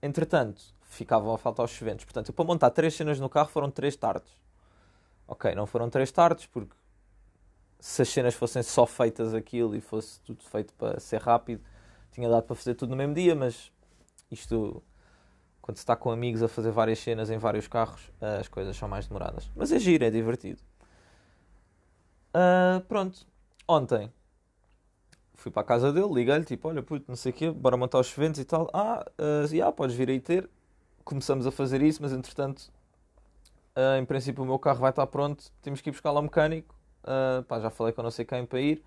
Entretanto, 0.00 0.62
ficavam 0.82 1.34
a 1.34 1.38
faltar 1.38 1.64
os 1.64 1.72
chuventos. 1.72 2.04
Portanto, 2.04 2.28
eu, 2.28 2.34
para 2.34 2.44
montar 2.44 2.70
três 2.70 2.94
cenas 2.94 3.18
no 3.18 3.28
carro 3.28 3.48
foram 3.48 3.72
três 3.72 3.96
tardes. 3.96 4.30
Ok, 5.26 5.52
não 5.56 5.66
foram 5.66 5.90
três 5.90 6.12
tardes 6.12 6.46
porque 6.46 6.77
se 7.78 8.02
as 8.02 8.08
cenas 8.08 8.34
fossem 8.34 8.62
só 8.62 8.86
feitas 8.86 9.34
aquilo 9.34 9.74
e 9.74 9.80
fosse 9.80 10.20
tudo 10.20 10.42
feito 10.44 10.72
para 10.74 10.98
ser 11.00 11.20
rápido, 11.20 11.62
tinha 12.12 12.28
dado 12.28 12.42
para 12.42 12.56
fazer 12.56 12.74
tudo 12.74 12.90
no 12.90 12.96
mesmo 12.96 13.14
dia, 13.14 13.34
mas 13.34 13.72
isto, 14.30 14.82
quando 15.62 15.76
se 15.76 15.82
está 15.82 15.94
com 15.94 16.10
amigos 16.10 16.42
a 16.42 16.48
fazer 16.48 16.70
várias 16.70 16.98
cenas 16.98 17.30
em 17.30 17.38
vários 17.38 17.68
carros, 17.68 18.10
as 18.20 18.48
coisas 18.48 18.76
são 18.76 18.88
mais 18.88 19.06
demoradas. 19.06 19.50
Mas 19.54 19.70
é 19.72 19.78
giro, 19.78 20.04
é 20.04 20.10
divertido. 20.10 20.60
Uh, 22.34 22.80
pronto, 22.86 23.26
ontem 23.66 24.12
fui 25.34 25.50
para 25.50 25.62
a 25.62 25.64
casa 25.64 25.92
dele, 25.92 26.12
liguei-lhe, 26.12 26.44
tipo, 26.44 26.68
olha, 26.68 26.82
puto, 26.82 27.04
não 27.08 27.16
sei 27.16 27.30
o 27.30 27.34
quê, 27.34 27.50
bora 27.50 27.76
montar 27.76 28.00
os 28.00 28.08
chuventos 28.08 28.40
e 28.40 28.44
tal. 28.44 28.68
Ah, 28.72 29.04
uh, 29.18 29.54
yeah, 29.54 29.72
podes 29.72 29.94
vir 29.96 30.10
aí 30.10 30.20
ter 30.20 30.48
começamos 31.08 31.46
a 31.46 31.50
fazer 31.50 31.80
isso, 31.80 32.02
mas 32.02 32.12
entretanto, 32.12 32.70
uh, 33.74 33.98
em 33.98 34.04
princípio, 34.04 34.44
o 34.44 34.46
meu 34.46 34.58
carro 34.58 34.80
vai 34.80 34.90
estar 34.90 35.06
pronto. 35.06 35.50
Temos 35.62 35.80
que 35.80 35.88
ir 35.88 35.92
buscar 35.92 36.10
lá 36.10 36.20
o 36.20 36.22
mecânico. 36.22 36.77
Uh, 37.04 37.42
pá, 37.44 37.60
já 37.60 37.70
falei 37.70 37.92
com 37.92 38.02
não 38.02 38.10
sei 38.10 38.24
quem 38.24 38.44
para 38.46 38.60
ir. 38.60 38.84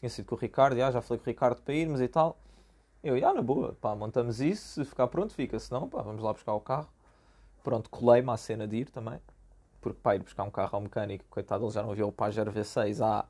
Tinha 0.00 0.10
sido 0.10 0.26
com 0.26 0.34
o 0.34 0.38
Ricardo, 0.38 0.76
já, 0.76 0.90
já 0.90 1.00
falei 1.00 1.18
com 1.18 1.24
o 1.24 1.32
Ricardo 1.32 1.62
para 1.62 1.74
irmos 1.74 2.00
e 2.00 2.08
tal. 2.08 2.38
Eu, 3.02 3.18
já, 3.18 3.32
na 3.32 3.42
boa, 3.42 3.76
pá, 3.80 3.94
montamos 3.94 4.40
isso. 4.40 4.84
Se 4.84 4.84
ficar 4.84 5.06
pronto, 5.08 5.32
fica. 5.34 5.58
Se 5.58 5.70
não, 5.72 5.88
pá, 5.88 6.02
vamos 6.02 6.22
lá 6.22 6.32
buscar 6.32 6.54
o 6.54 6.60
carro. 6.60 6.88
Pronto, 7.62 7.90
colei-me 7.90 8.30
à 8.30 8.36
cena 8.36 8.66
de 8.66 8.76
ir 8.76 8.90
também. 8.90 9.20
Porque, 9.80 9.98
pá, 10.02 10.14
ir 10.14 10.22
buscar 10.22 10.44
um 10.44 10.50
carro 10.50 10.76
ao 10.76 10.80
mecânico, 10.80 11.24
coitado, 11.30 11.64
ele 11.64 11.72
já 11.72 11.82
não 11.82 11.94
viu 11.94 12.08
o 12.08 12.12
Pajero 12.12 12.52
V6 12.52 13.04
há 13.04 13.26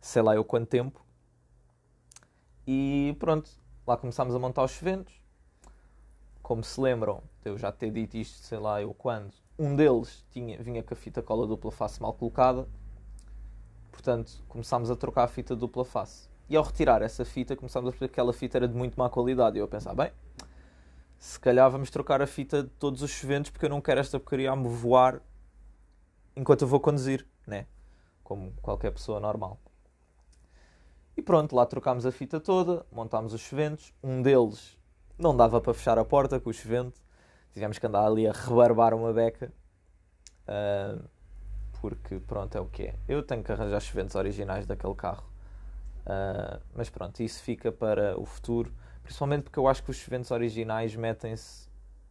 sei 0.00 0.22
lá 0.22 0.34
eu 0.34 0.44
quanto 0.44 0.68
tempo. 0.68 1.04
E 2.66 3.16
pronto, 3.18 3.50
lá 3.86 3.96
começámos 3.96 4.34
a 4.34 4.38
montar 4.38 4.64
os 4.64 4.76
ventos 4.76 5.18
como 6.48 6.64
se 6.64 6.80
lembram, 6.80 7.22
eu 7.44 7.58
já 7.58 7.70
ter 7.70 7.90
dito 7.90 8.16
isto, 8.16 8.38
sei 8.38 8.56
lá 8.56 8.80
eu 8.80 8.94
quando, 8.94 9.34
um 9.58 9.76
deles 9.76 10.24
tinha, 10.30 10.56
vinha 10.62 10.82
com 10.82 10.94
a 10.94 10.96
fita 10.96 11.20
cola 11.20 11.46
dupla 11.46 11.70
face 11.70 12.00
mal 12.00 12.14
colocada, 12.14 12.66
portanto 13.98 14.44
começámos 14.48 14.92
a 14.92 14.96
trocar 14.96 15.24
a 15.24 15.28
fita 15.28 15.56
dupla 15.56 15.84
face. 15.84 16.28
E 16.48 16.56
ao 16.56 16.62
retirar 16.62 17.02
essa 17.02 17.24
fita, 17.24 17.56
começámos 17.56 17.88
a 17.88 17.90
perceber 17.90 18.08
que 18.08 18.14
aquela 18.14 18.32
fita 18.32 18.56
era 18.56 18.68
de 18.68 18.74
muito 18.74 18.96
má 18.96 19.10
qualidade. 19.10 19.58
E 19.58 19.60
eu 19.60 19.64
a 19.64 19.68
pensar, 19.68 19.92
bem, 19.92 20.12
se 21.18 21.38
calhar 21.38 21.68
vamos 21.68 21.90
trocar 21.90 22.22
a 22.22 22.26
fita 22.26 22.62
de 22.62 22.70
todos 22.70 23.02
os 23.02 23.10
chuventos 23.10 23.50
porque 23.50 23.66
eu 23.66 23.70
não 23.70 23.80
quero 23.80 24.00
esta 24.00 24.20
porcaria 24.20 24.50
a 24.52 24.56
me 24.56 24.68
voar 24.68 25.20
enquanto 26.36 26.62
eu 26.62 26.68
vou 26.68 26.78
conduzir, 26.78 27.26
né? 27.44 27.66
Como 28.22 28.52
qualquer 28.62 28.92
pessoa 28.92 29.18
normal. 29.18 29.58
E 31.16 31.20
pronto, 31.20 31.56
lá 31.56 31.66
trocámos 31.66 32.06
a 32.06 32.12
fita 32.12 32.38
toda, 32.38 32.86
montámos 32.92 33.34
os 33.34 33.40
chuventos. 33.40 33.92
Um 34.02 34.22
deles 34.22 34.78
não 35.18 35.36
dava 35.36 35.60
para 35.60 35.74
fechar 35.74 35.98
a 35.98 36.04
porta 36.04 36.38
com 36.38 36.50
o 36.50 36.52
chuvente. 36.52 37.02
Tivemos 37.52 37.78
que 37.78 37.86
andar 37.86 38.06
ali 38.06 38.28
a 38.28 38.32
rebarbar 38.32 38.94
uma 38.94 39.12
beca. 39.12 39.52
Uh, 40.46 41.17
porque 41.80 42.18
pronto, 42.20 42.56
é 42.56 42.60
o 42.60 42.66
que 42.66 42.84
é. 42.84 42.94
Eu 43.08 43.22
tenho 43.22 43.42
que 43.42 43.52
arranjar 43.52 43.80
chuventos 43.80 44.14
originais 44.14 44.66
daquele 44.66 44.94
carro. 44.94 45.24
Uh, 46.04 46.60
mas 46.74 46.88
pronto, 46.88 47.22
isso 47.22 47.42
fica 47.42 47.70
para 47.70 48.18
o 48.18 48.24
futuro. 48.24 48.72
Principalmente 49.02 49.44
porque 49.44 49.58
eu 49.58 49.68
acho 49.68 49.82
que 49.82 49.90
os 49.90 49.96
chuventos 49.96 50.30
originais 50.30 50.94
metem-se 50.94 51.68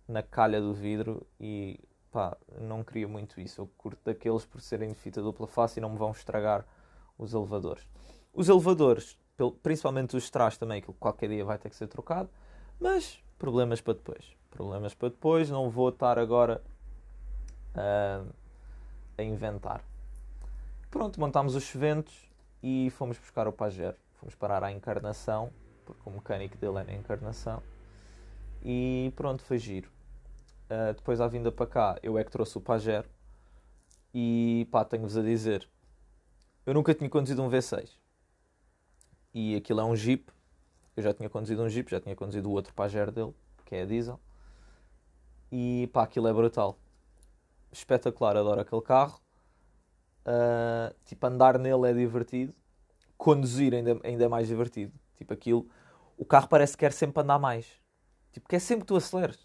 na 0.08 0.24
calha 0.24 0.62
do 0.62 0.74
vidro 0.74 1.26
e 1.40 1.80
pá, 2.12 2.38
não 2.60 2.84
queria 2.84 3.08
muito 3.08 3.40
isso. 3.42 3.62
Eu 3.62 3.68
curto 3.78 4.00
daqueles 4.06 4.46
por 4.46 4.62
serem 4.62 4.90
de 4.90 4.96
fita 4.96 5.22
dupla 5.22 5.48
face 5.48 5.80
e 5.80 5.82
não 5.82 5.90
me 5.90 5.98
vão 5.98 6.12
estragar 6.12 6.66
os 7.18 7.34
elevadores. 7.34 7.86
Os 8.34 8.50
elevadores, 8.50 9.18
principalmente 9.64 10.16
os 10.16 10.30
trás 10.30 10.58
também, 10.58 10.82
que 10.82 10.92
qualquer 10.94 11.30
dia 11.30 11.44
vai 11.44 11.58
ter 11.58 11.70
que 11.70 11.76
ser 11.76 11.88
trocado, 11.88 12.30
mas 12.80 13.22
problemas 13.38 13.82
para 13.82 13.94
depois. 13.94 14.36
Problemas 14.50 14.94
para 14.94 15.10
depois, 15.10 15.50
não 15.50 15.70
vou 15.70 15.90
estar 15.90 16.18
agora 16.18 16.62
uh, 17.76 18.32
a 19.18 19.24
inventar. 19.24 19.84
Pronto, 20.90 21.20
montámos 21.20 21.56
os 21.56 21.64
chuventos 21.64 22.14
e 22.62 22.90
fomos 22.92 23.18
buscar 23.18 23.48
o 23.48 23.52
Pajero. 23.52 23.98
Fomos 24.16 24.36
parar 24.36 24.64
à 24.64 24.72
Encarnação, 24.72 25.52
porque 25.86 26.02
o 26.06 26.12
mecânico 26.12 26.58
dele 26.58 26.80
era 26.80 26.92
a 26.92 26.96
Encarnação. 26.96 27.62
E 28.64 29.12
pronto, 29.16 29.44
foi 29.44 29.58
giro. 29.58 29.90
Uh, 30.70 30.94
depois 30.94 31.22
à 31.22 31.28
vinda 31.28 31.52
para 31.52 31.68
cá, 31.68 32.00
eu 32.02 32.18
é 32.18 32.24
que 32.24 32.32
trouxe 32.32 32.58
o 32.58 32.62
Pajero. 32.62 33.08
E 34.14 34.68
pá, 34.72 34.84
tenho-vos 34.84 35.18
a 35.18 35.22
dizer, 35.22 35.68
eu 36.66 36.74
nunca 36.74 36.94
tinha 36.94 37.10
conduzido 37.10 37.42
um 37.44 37.50
V6. 37.50 37.90
E 39.34 39.56
aquilo 39.56 39.82
é 39.82 39.84
um 39.86 39.96
Jeep. 39.96 40.32
Eu 40.96 41.04
já 41.04 41.14
tinha 41.14 41.30
conduzido 41.30 41.62
um 41.62 41.70
Jeep, 41.70 41.90
já 41.92 42.00
tinha 42.00 42.16
conduzido 42.16 42.50
o 42.50 42.54
outro 42.54 42.74
Pajero 42.74 43.12
dele, 43.12 43.34
que 43.66 43.76
é 43.76 43.84
a 43.84 43.86
diesel. 43.86 44.20
E 45.52 45.90
pá, 45.94 46.04
aquilo 46.04 46.28
é 46.28 46.34
brutal. 46.34 46.78
Espetacular, 47.72 48.38
adoro 48.38 48.62
aquele 48.62 48.82
carro. 48.82 49.22
Uh, 50.26 50.94
tipo, 51.06 51.26
andar 51.26 51.58
nele 51.58 51.90
é 51.90 51.94
divertido. 51.94 52.54
Conduzir 53.18 53.74
ainda, 53.74 54.00
ainda 54.04 54.26
é 54.26 54.28
mais 54.28 54.48
divertido. 54.48 54.94
Tipo, 55.16 55.34
aquilo... 55.34 55.68
O 56.18 56.26
carro 56.26 56.48
parece 56.48 56.74
que 56.74 56.80
quer 56.80 56.92
sempre 56.92 57.22
andar 57.22 57.40
mais. 57.40 57.68
Tipo, 58.32 58.48
quer 58.50 58.60
sempre 58.60 58.82
que 58.82 58.88
tu 58.88 58.96
aceleres. 58.96 59.40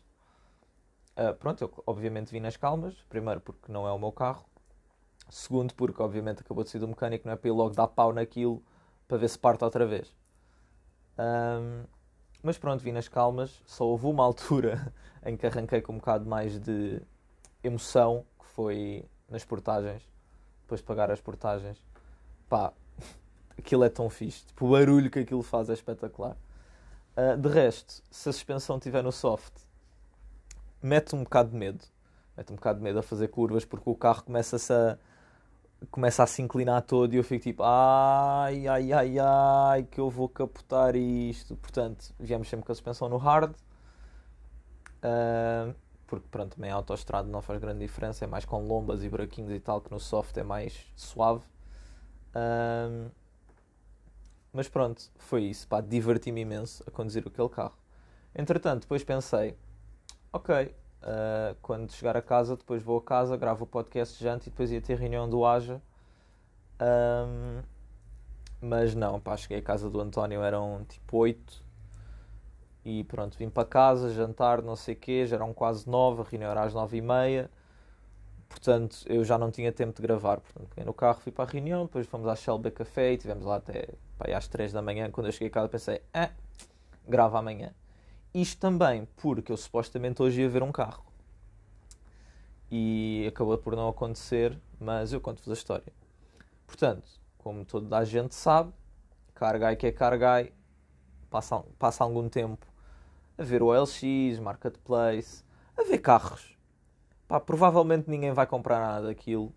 Uh, 1.17 1.35
pronto, 1.39 1.63
eu 1.63 1.85
obviamente 1.87 2.33
vim 2.33 2.41
nas 2.41 2.57
calmas. 2.57 2.95
Primeiro 3.09 3.41
porque 3.41 3.71
não 3.71 3.87
é 3.87 3.93
o 3.93 3.99
meu 3.99 4.13
carro. 4.13 4.45
Segundo 5.31 5.75
porque 5.75 6.03
obviamente 6.03 6.41
acabou 6.41 6.65
de 6.65 6.71
sair 6.71 6.81
do 6.81 6.89
mecânico. 6.89 7.27
Não 7.27 7.35
é 7.35 7.37
para 7.37 7.49
ir 7.49 7.53
logo 7.53 7.75
dar 7.75 7.89
pau 7.89 8.13
naquilo 8.13 8.63
para 9.07 9.19
ver 9.19 9.29
se 9.29 9.39
parte 9.39 9.65
outra 9.65 9.87
vez. 9.87 10.15
Um, 11.19 11.85
mas 12.43 12.59
pronto, 12.59 12.83
vim 12.83 12.93
nas 12.93 13.09
calmas. 13.09 13.63
Só 13.67 13.87
houve 13.87 14.07
uma 14.07 14.25
altura 14.25 14.93
em 15.25 15.37
que 15.37 15.47
arranquei 15.47 15.81
com 15.81 15.93
um 15.93 15.99
bocado 15.99 16.27
mais 16.27 16.59
de 16.59 17.01
emoção, 17.63 18.25
que 18.39 18.47
foi 18.47 19.05
nas 19.29 19.45
portagens 19.45 20.13
depois 20.73 20.81
de 20.81 20.87
pagar 20.87 21.11
as 21.11 21.21
portagens, 21.21 21.83
pá, 22.49 22.73
aquilo 23.59 23.85
é 23.85 23.89
tão 23.89 24.09
fixe. 24.09 24.47
Tipo, 24.47 24.67
o 24.67 24.71
barulho 24.71 25.11
que 25.11 25.19
aquilo 25.19 25.43
faz 25.43 25.69
é 25.69 25.75
espetacular. 25.75 26.37
Uh, 27.15 27.37
de 27.37 27.49
resto, 27.49 28.03
se 28.11 28.29
a 28.29 28.33
suspensão 28.33 28.79
estiver 28.79 29.03
no 29.03 29.13
soft, 29.13 29.53
mete 30.83 31.15
um 31.15 31.25
bocado 31.25 31.51
de 31.51 31.57
medo. 31.57 31.85
Mete 32.37 32.53
um 32.53 32.57
bocado 32.57 32.79
de 32.79 32.85
medo 32.85 32.99
a 32.99 33.03
fazer 33.03 33.29
curvas 33.29 33.65
porque 33.67 33.89
o 33.89 33.95
carro 33.95 34.25
começa-se 34.25 34.73
a, 34.73 34.97
começa 35.91 36.23
a 36.23 36.27
se 36.27 36.41
inclinar 36.41 36.81
todo 36.83 37.13
e 37.13 37.19
eu 37.19 37.25
fico 37.25 37.43
tipo, 37.43 37.63
ai, 37.63 38.67
ai, 38.67 38.93
ai, 38.93 39.19
ai, 39.19 39.83
que 39.83 40.01
eu 40.01 40.09
vou 40.09 40.29
capotar 40.29 40.97
isto. 40.97 41.55
Portanto, 41.57 42.15
viemos 42.19 42.49
sempre 42.49 42.65
com 42.65 42.73
a 42.73 42.75
suspensão 42.75 43.11
no 43.11 43.19
hard. 43.19 43.55
Uh, 45.05 45.75
porque 46.13 46.29
pronto, 46.31 46.57
também 46.57 46.71
a 46.71 46.75
autoestrada 46.75 47.27
não 47.27 47.41
faz 47.41 47.59
grande 47.59 47.79
diferença, 47.79 48.23
é 48.23 48.29
mais 48.29 48.45
com 48.45 48.63
lombas 48.67 49.03
e 49.03 49.09
buraquinhos 49.09 49.51
e 49.51 49.59
tal, 49.59 49.81
que 49.81 49.91
no 49.91 49.99
soft 49.99 50.37
é 50.37 50.43
mais 50.43 50.93
suave. 50.95 51.43
Um, 52.37 53.09
mas 54.53 54.69
pronto, 54.69 55.11
foi 55.17 55.45
isso, 55.45 55.67
pá, 55.67 55.81
diverti-me 55.81 56.43
imenso 56.43 56.85
a 56.87 56.91
conduzir 56.91 57.27
aquele 57.27 57.49
carro. 57.49 57.79
Entretanto, 58.35 58.83
depois 58.83 59.03
pensei, 59.03 59.57
ok, 60.31 60.67
uh, 60.67 61.57
quando 61.63 61.91
chegar 61.93 62.15
a 62.15 62.21
casa, 62.21 62.59
depois 62.59 62.83
vou 62.83 62.99
a 62.99 63.03
casa, 63.03 63.35
gravo 63.35 63.65
o 63.65 63.67
podcast 63.67 64.19
de 64.19 64.23
janta 64.23 64.49
e 64.49 64.51
depois 64.51 64.71
ia 64.71 64.83
ter 64.83 64.99
reunião 64.99 65.27
do 65.31 65.47
Aja. 65.47 65.81
Um, 66.79 67.63
mas 68.61 68.95
não, 68.95 69.19
pá, 69.19 69.35
cheguei 69.35 69.61
à 69.61 69.63
casa 69.63 69.89
do 69.89 69.99
António, 69.99 70.43
eram 70.43 70.85
tipo 70.87 71.17
8 71.17 71.65
e 72.85 73.05
pronto, 73.05 73.39
vim 73.39 73.49
para 73.49 73.67
casa, 73.67 74.13
jantar, 74.13 74.61
não 74.61 74.75
sei 74.75 74.95
o 74.95 74.99
quê, 74.99 75.27
já 75.27 75.37
eram 75.37 75.55
quase 75.55 75.89
nove, 75.89 76.23
a 76.23 76.25
reunião 76.25 76.51
era 76.51 76.63
às 76.65 76.75
nove 76.75 76.97
e 76.97 77.01
meia. 77.01 77.51
Portanto, 78.49 78.99
eu 79.07 79.25
já 79.25 79.39
não 79.39 79.51
tinha 79.51 79.73
tempo 79.73 79.95
de 79.95 80.03
gravar. 80.03 80.41
Portanto, 80.41 80.69
peguei 80.69 80.85
no 80.85 80.93
carro, 80.93 81.21
fui 81.21 81.33
para 81.33 81.49
a 81.49 81.53
reunião, 81.53 81.85
depois 81.85 82.07
fomos 82.07 82.29
à 82.29 82.37
Shell 82.37 82.61
Café 82.75 83.13
e 83.13 83.19
tivemos 83.19 83.45
lá 83.45 83.57
até 83.57 83.89
pá, 84.19 84.27
às 84.37 84.49
três 84.49 84.73
da 84.73 84.83
manhã. 84.83 85.11
Quando 85.11 85.27
eu 85.27 85.33
cheguei 85.33 85.49
a 85.49 85.51
casa 85.51 85.69
pensei, 85.69 86.03
ah, 86.13 86.31
grava 87.09 87.39
amanhã. 87.39 87.73
Isto 88.35 88.61
também 88.61 89.07
porque 89.17 89.53
eu 89.53 89.57
supostamente 89.57 90.23
hoje 90.23 90.43
ia 90.43 90.49
ver 90.49 90.63
um 90.63 90.73
carro. 90.73 91.05
E 92.71 93.27
acabou 93.29 93.57
por 93.59 93.77
não 93.77 93.89
acontecer, 93.89 94.59
mas 94.81 95.13
eu 95.13 95.21
conto-vos 95.21 95.51
a 95.51 95.55
história. 95.55 95.93
Portanto, 96.67 97.07
como 97.39 97.65
toda 97.65 97.97
a 97.97 98.05
gente 98.05 98.35
sabe, 98.35 98.73
Cargai 99.35 99.77
que 99.77 99.87
é 99.87 99.93
Cargai, 99.93 100.53
passa, 101.31 101.63
passa 101.79 102.05
algum 102.05 102.29
tempo 102.29 102.72
a 103.43 103.45
ver 103.45 103.61
o 103.61 103.67
OLX, 103.67 104.39
Marketplace, 104.41 105.45
a 105.77 105.83
ver 105.83 105.99
carros. 105.99 106.57
Pá, 107.27 107.41
provavelmente 107.41 108.09
ninguém 108.09 108.33
vai 108.33 108.47
comprar 108.47 108.79
nada 108.79 109.09
daquilo, 109.09 109.53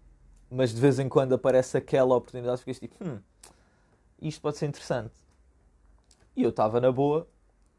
mas 0.50 0.74
de 0.74 0.82
vez 0.82 0.98
em 0.98 1.08
quando 1.08 1.36
aparece 1.36 1.78
aquela 1.78 2.16
oportunidade 2.16 2.60
ficas 2.62 2.80
tipo, 2.80 2.96
hum, 3.04 3.22
isto 4.20 4.42
pode 4.42 4.58
ser 4.58 4.66
interessante. 4.66 5.14
E 6.36 6.42
eu 6.42 6.50
estava 6.50 6.82
na 6.82 6.92
boa 6.92 7.28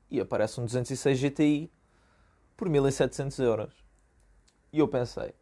e 0.09 0.21
aparece 0.21 0.61
um 0.61 0.65
206 0.65 1.19
GTI 1.19 1.73
por 2.57 2.69
1700 2.69 3.39
euros. 3.41 3.75
E 4.73 4.79
eu 4.79 4.87
pensei, 4.87 5.35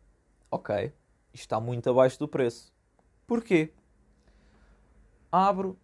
ok, 0.51 0.95
isto 1.33 1.43
está 1.43 1.61
muito 1.61 1.91
abaixo 1.91 2.19
do 2.19 2.27
preço. 2.27 2.73
Porquê? 3.27 3.71
Abro, 5.31 5.79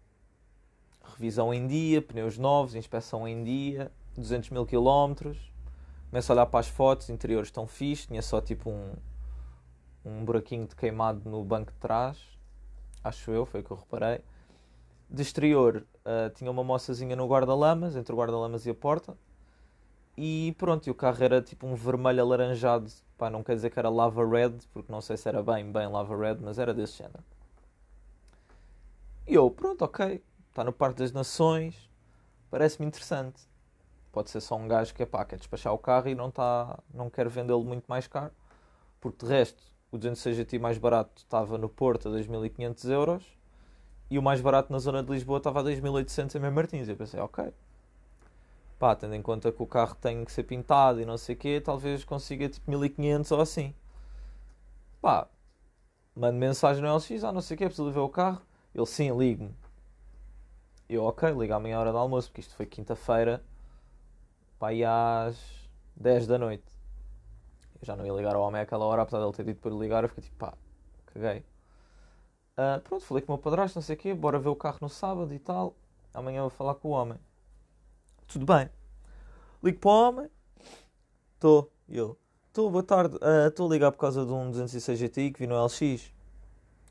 revisão 1.03 1.53
em 1.53 1.67
dia, 1.67 2.01
pneus 2.01 2.39
novos, 2.39 2.75
inspeção 2.75 3.29
em 3.29 3.45
dia, 3.45 3.93
200 4.21 4.51
mil 4.51 4.67
km. 4.67 5.33
Começo 6.11 6.33
a 6.33 6.35
olhar 6.35 6.47
para 6.47 6.61
as 6.61 6.69
fotos, 6.69 7.09
interiores 7.09 7.49
estão 7.49 7.67
fixe, 7.67 8.09
tinha 8.09 8.23
só 8.23 8.41
tipo 8.41 8.71
um, 8.71 8.93
um 10.05 10.25
buraquinho 10.25 10.67
de 10.67 10.75
queimado 10.75 11.29
no 11.29 11.45
banco 11.45 11.73
de 11.73 11.79
trás, 11.79 12.19
acho 13.03 13.31
eu, 13.31 13.47
foi 13.47 13.61
o 13.61 13.65
que 13.65 13.71
eu 13.71 13.77
reparei. 13.77 14.21
De 15.09 15.23
exterior 15.23 15.87
uh, 16.05 16.31
tinha 16.35 16.51
uma 16.51 16.65
moçazinha 16.65 17.17
no 17.17 17.27
guarda-lamas, 17.27 17.97
entre 17.97 18.13
o 18.13 18.17
guarda-lamas 18.17 18.67
e 18.67 18.71
a 18.71 18.75
porta. 18.75 19.17
E 20.17 20.55
pronto, 20.59 20.87
e 20.87 20.91
o 20.91 20.95
carro 20.95 21.23
era 21.23 21.41
tipo 21.41 21.67
um 21.67 21.75
vermelho 21.75 22.23
alaranjado, 22.23 22.91
pá, 23.17 23.31
não 23.31 23.43
quer 23.43 23.55
dizer 23.55 23.71
que 23.71 23.79
era 23.79 23.89
lava 23.89 24.27
red, 24.27 24.53
porque 24.73 24.93
não 24.93 25.01
sei 25.01 25.17
se 25.17 25.29
era 25.29 25.43
bem, 25.43 25.71
bem 25.71 25.89
lava 25.89 26.17
red, 26.17 26.37
mas 26.41 26.59
era 26.59 26.75
desse 26.75 26.99
género. 26.99 27.25
E 29.27 29.35
eu, 29.35 29.51
pronto, 29.51 29.83
ok, 29.83 30.23
está 30.49 30.65
no 30.65 30.73
Parque 30.73 30.99
das 30.99 31.13
Nações, 31.13 31.89
parece-me 32.51 32.87
interessante. 32.87 33.50
Pode 34.13 34.31
ser 34.31 34.41
só 34.41 34.57
um 34.57 34.67
gajo 34.67 34.95
que 34.95 35.03
é 35.03 35.07
pá, 35.07 35.25
quer 35.25 35.37
despachar 35.37 35.73
o 35.73 35.79
carro 35.79 36.09
e 36.09 36.15
não, 36.15 36.31
tá, 36.31 36.79
não 36.93 37.09
quer 37.09 37.29
vendê-lo 37.29 37.65
muito 37.65 37.85
mais 37.87 38.07
caro, 38.07 38.33
porque 39.01 39.25
de 39.25 39.33
resto 39.33 39.63
o 39.93 39.99
206 39.99 40.37
GT 40.37 40.59
mais 40.59 40.79
barato 40.79 41.23
estava 41.23 41.59
no 41.59 41.69
Porto 41.69 42.09
a 42.09 42.13
2.500 42.13 42.91
euros 42.91 43.25
e 44.11 44.19
o 44.19 44.23
mais 44.23 44.41
barato 44.41 44.73
na 44.73 44.79
zona 44.79 45.03
de 45.03 45.13
Lisboa 45.13 45.39
estava 45.39 45.61
a 45.61 45.65
2.800 45.65 46.35
em 46.35 46.41
Mem 46.41 46.51
Martins. 46.51 46.89
Eu 46.89 46.97
pensei, 46.97 47.21
ok, 47.21 47.53
pá, 48.79 48.97
tendo 48.97 49.15
em 49.15 49.23
conta 49.23 49.53
que 49.53 49.63
o 49.63 49.67
carro 49.67 49.95
tem 49.95 50.25
que 50.25 50.33
ser 50.33 50.45
pintado 50.45 51.01
e 51.01 51.05
não 51.05 51.17
sei 51.19 51.35
o 51.35 51.39
quê, 51.39 51.61
talvez 51.61 52.05
consiga 52.05 52.49
tipo 52.49 52.71
1.500 52.71 53.33
ou 53.33 53.41
assim. 53.41 53.75
Pá, 55.01 55.29
mando 56.15 56.39
mensagem 56.39 56.83
no 56.83 56.95
LX, 56.95 57.25
ah, 57.25 57.33
não 57.33 57.41
sei 57.41 57.55
o 57.55 57.59
quê, 57.59 57.67
preciso 57.67 57.91
ver 57.91 58.01
o 58.01 58.09
carro. 58.09 58.43
Ele, 58.75 58.87
sim, 58.87 59.17
ligue-me. 59.17 59.55
Eu, 60.89 61.05
ok, 61.05 61.31
liga 61.33 61.57
à 61.57 61.61
meia 61.61 61.79
hora 61.79 61.93
do 61.93 61.99
almoço, 61.99 62.29
porque 62.29 62.41
isto 62.41 62.55
foi 62.55 62.67
quinta-feira, 62.67 63.43
pá, 64.61 64.73
e 64.73 64.85
às 64.85 65.37
10 65.97 66.27
da 66.29 66.39
noite. 66.39 66.71
Eu 67.81 67.87
já 67.87 67.97
não 67.97 68.07
ia 68.07 68.13
ligar 68.13 68.37
ao 68.37 68.43
homem 68.43 68.61
àquela 68.61 68.85
hora, 68.85 69.03
apesar 69.03 69.19
de 69.19 69.25
ele 69.25 69.33
ter 69.33 69.45
dito 69.45 69.61
para 69.61 69.75
ligar, 69.75 70.05
eu 70.05 70.09
fiquei 70.09 70.23
tipo, 70.25 70.37
pá, 70.37 70.53
caguei. 71.07 71.45
Uh, 72.53 72.79
pronto, 72.83 73.05
falei 73.05 73.23
com 73.23 73.33
o 73.33 73.37
meu 73.37 73.43
padrasto, 73.43 73.79
não 73.79 73.83
sei 73.83 73.97
o 73.97 73.99
quê, 73.99 74.15
bora 74.15 74.39
ver 74.39 74.51
o 74.51 74.55
carro 74.55 74.79
no 74.83 74.89
sábado 74.89 75.33
e 75.33 75.39
tal. 75.39 75.75
Amanhã 76.13 76.43
vou 76.43 76.51
falar 76.51 76.75
com 76.75 76.89
o 76.89 76.91
homem. 76.91 77.19
Tudo 78.29 78.45
bem. 78.45 78.69
Ligo 79.63 79.79
para 79.79 79.91
o 79.91 80.09
homem. 80.09 80.31
Estou. 81.35 81.73
Eu. 81.89 82.19
Estou, 82.49 82.71
boa 82.71 82.83
tarde. 82.83 83.17
Estou 83.49 83.67
uh, 83.67 83.71
a 83.71 83.73
ligar 83.73 83.93
por 83.93 83.99
causa 83.99 84.27
de 84.27 84.33
um 84.33 84.51
206 84.51 84.99
GTI 84.99 85.33
que 85.33 85.41
vi 85.41 85.47
no 85.47 85.65
LX. 85.65 86.13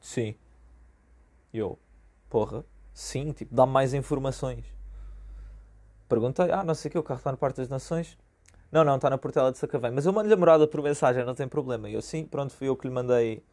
Sim. 0.01 0.35
Eu. 1.53 1.77
Porra. 2.29 2.65
Sim, 2.93 3.31
tipo, 3.31 3.53
dá-me 3.53 3.71
mais 3.71 3.93
informações. 3.93 4.65
Perguntei, 6.09 6.51
ah, 6.51 6.63
não 6.63 6.73
sei 6.73 6.89
o 6.89 6.91
que, 6.91 6.97
o 6.97 7.03
carro 7.03 7.19
está 7.19 7.31
no 7.31 7.37
Parque 7.37 7.57
das 7.57 7.69
Nações. 7.69 8.17
Não, 8.71 8.83
não, 8.83 8.95
está 8.95 9.09
na 9.11 9.17
Portela 9.17 9.51
de 9.51 9.59
Sacavém. 9.59 9.91
Mas 9.91 10.07
eu 10.07 10.11
mando-lhe 10.11 10.33
a 10.33 10.37
morada 10.37 10.67
por 10.67 10.81
mensagem, 10.81 11.23
não 11.23 11.35
tem 11.35 11.47
problema. 11.47 11.87
E 11.87 11.93
eu, 11.93 12.01
sim, 12.01 12.25
pronto, 12.25 12.51
fui 12.53 12.67
eu 12.67 12.75
que 12.75 12.87
lhe 12.87 12.93
mandei. 12.93 13.43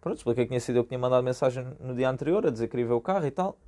Pronto, 0.00 0.18
expliquei 0.18 0.44
que 0.44 0.48
tinha 0.48 0.60
sido 0.60 0.76
eu 0.76 0.82
que 0.84 0.88
tinha 0.88 0.98
mandado 0.98 1.24
mensagem 1.24 1.64
no 1.80 1.94
dia 1.94 2.10
anterior 2.10 2.46
a 2.46 2.50
dizer 2.50 2.66
que 2.66 2.72
queria 2.72 2.86
ver 2.86 2.92
o 2.92 3.00
carro 3.00 3.26
e 3.26 3.30
tal. 3.30 3.58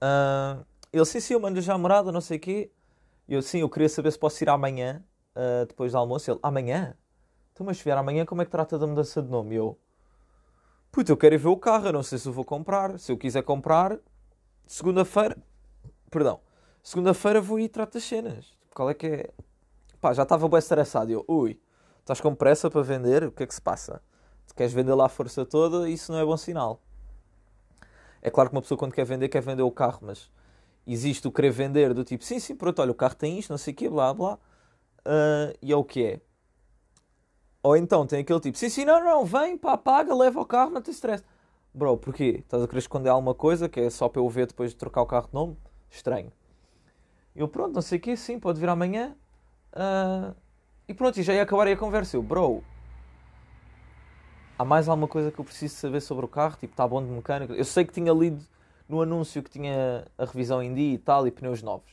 Uh, 0.00 0.64
ele, 0.92 1.04
sim, 1.04 1.18
sim, 1.18 1.34
eu 1.34 1.40
mando-lhe 1.40 1.62
já 1.62 1.74
a 1.74 1.78
morada, 1.78 2.12
não 2.12 2.20
sei 2.20 2.36
o 2.36 2.40
quê. 2.40 2.70
E 3.26 3.34
eu, 3.34 3.42
sim, 3.42 3.60
eu 3.60 3.68
queria 3.68 3.88
saber 3.88 4.12
se 4.12 4.18
posso 4.18 4.44
ir 4.44 4.48
amanhã, 4.48 5.02
uh, 5.34 5.66
depois 5.66 5.92
do 5.92 5.98
almoço. 5.98 6.30
Ele, 6.30 6.38
amanhã? 6.42 6.96
Então, 7.52 7.66
mas 7.66 7.78
se 7.78 7.84
vier 7.84 7.96
amanhã, 7.96 8.24
como 8.24 8.42
é 8.42 8.44
que 8.44 8.50
trata 8.50 8.78
da 8.78 8.86
mudança 8.86 9.20
de 9.20 9.28
nome? 9.28 9.54
E 9.54 9.58
eu, 9.58 9.78
puto, 10.92 11.10
eu 11.10 11.16
quero 11.16 11.34
ir 11.34 11.38
ver 11.38 11.48
o 11.48 11.56
carro, 11.56 11.86
eu 11.86 11.92
não 11.92 12.02
sei 12.02 12.18
se 12.18 12.28
eu 12.28 12.32
vou 12.32 12.44
comprar. 12.44 12.98
Se 12.98 13.10
eu 13.10 13.18
quiser 13.18 13.42
comprar, 13.42 13.98
segunda-feira, 14.66 15.36
perdão, 16.10 16.40
segunda-feira 16.84 17.40
vou 17.40 17.58
ir 17.58 17.64
e 17.64 17.68
trato 17.68 17.94
das 17.94 18.04
cenas. 18.04 18.54
Qual 18.72 18.88
é 18.90 18.94
que 18.94 19.06
é? 19.06 19.30
Pá, 20.00 20.12
já 20.12 20.22
estava 20.22 20.46
bem 20.48 20.58
estressado. 20.58 21.10
Eu, 21.10 21.24
ui, 21.26 21.58
estás 22.00 22.20
com 22.20 22.34
pressa 22.34 22.70
para 22.70 22.82
vender? 22.82 23.24
O 23.24 23.32
que 23.32 23.42
é 23.42 23.46
que 23.46 23.54
se 23.54 23.60
passa? 23.60 24.02
Tu 24.46 24.54
queres 24.54 24.72
vender 24.72 24.94
lá 24.94 25.06
a 25.06 25.08
força 25.08 25.46
toda? 25.46 25.88
Isso 25.88 26.12
não 26.12 26.18
é 26.18 26.24
bom 26.24 26.36
sinal. 26.36 26.80
É 28.20 28.30
claro 28.30 28.50
que 28.50 28.56
uma 28.56 28.62
pessoa 28.62 28.78
quando 28.78 28.92
quer 28.92 29.04
vender, 29.04 29.28
quer 29.28 29.40
vender 29.42 29.62
o 29.62 29.70
carro, 29.70 30.00
mas 30.02 30.30
existe 30.86 31.26
o 31.26 31.32
querer 31.32 31.50
vender 31.50 31.94
do 31.94 32.04
tipo, 32.04 32.22
sim, 32.22 32.38
sim, 32.38 32.54
pronto, 32.54 32.80
olha, 32.80 32.90
o 32.90 32.94
carro 32.94 33.14
tem 33.14 33.38
isto, 33.38 33.50
não 33.50 33.58
sei 33.58 33.72
o 33.72 33.76
quê, 33.76 33.88
blá, 33.88 34.12
blá. 34.12 34.34
Uh, 35.00 35.56
e 35.60 35.72
é 35.72 35.76
o 35.76 35.84
que 35.84 36.04
é. 36.04 36.20
Ou 37.62 37.76
então 37.76 38.06
tem 38.06 38.20
aquele 38.20 38.40
tipo, 38.40 38.58
sim, 38.58 38.68
sim, 38.68 38.84
não, 38.84 39.02
não, 39.02 39.24
vem, 39.24 39.56
pá, 39.56 39.76
paga, 39.76 40.14
leva 40.14 40.40
o 40.40 40.44
carro, 40.44 40.70
não 40.70 40.82
tem 40.82 40.92
stress. 40.92 41.24
Bro, 41.72 41.96
porquê? 41.96 42.40
Estás 42.40 42.62
a 42.62 42.68
querer 42.68 42.80
esconder 42.80 43.08
alguma 43.08 43.34
coisa 43.34 43.68
que 43.68 43.80
é 43.80 43.90
só 43.90 44.08
para 44.08 44.20
eu 44.20 44.28
ver 44.28 44.46
depois 44.46 44.70
de 44.70 44.76
trocar 44.76 45.02
o 45.02 45.06
carro 45.06 45.28
de 45.28 45.34
nome? 45.34 45.56
Estranho. 45.90 46.30
Eu, 47.34 47.48
pronto, 47.48 47.74
não 47.74 47.82
sei 47.82 47.98
o 47.98 48.00
quê, 48.00 48.16
sim, 48.16 48.38
pode 48.38 48.60
vir 48.60 48.68
amanhã. 48.68 49.16
Uh, 49.72 50.34
e 50.86 50.94
pronto, 50.94 51.18
e 51.18 51.22
já 51.22 51.34
ia 51.34 51.42
acabar 51.42 51.66
a 51.66 51.76
conversa. 51.76 52.16
Eu, 52.16 52.22
bro, 52.22 52.62
há 54.56 54.64
mais 54.64 54.88
alguma 54.88 55.08
coisa 55.08 55.32
que 55.32 55.40
eu 55.40 55.44
preciso 55.44 55.74
saber 55.74 56.00
sobre 56.00 56.24
o 56.24 56.28
carro? 56.28 56.56
Tipo, 56.56 56.72
está 56.72 56.86
bom 56.86 57.02
de 57.02 57.10
mecânica? 57.10 57.52
Eu 57.52 57.64
sei 57.64 57.84
que 57.84 57.92
tinha 57.92 58.12
lido 58.12 58.44
no 58.88 59.02
anúncio 59.02 59.42
que 59.42 59.50
tinha 59.50 60.06
a 60.16 60.24
revisão 60.24 60.62
em 60.62 60.72
dia 60.72 60.94
e 60.94 60.98
tal 60.98 61.26
e 61.26 61.30
pneus 61.32 61.60
novos. 61.60 61.90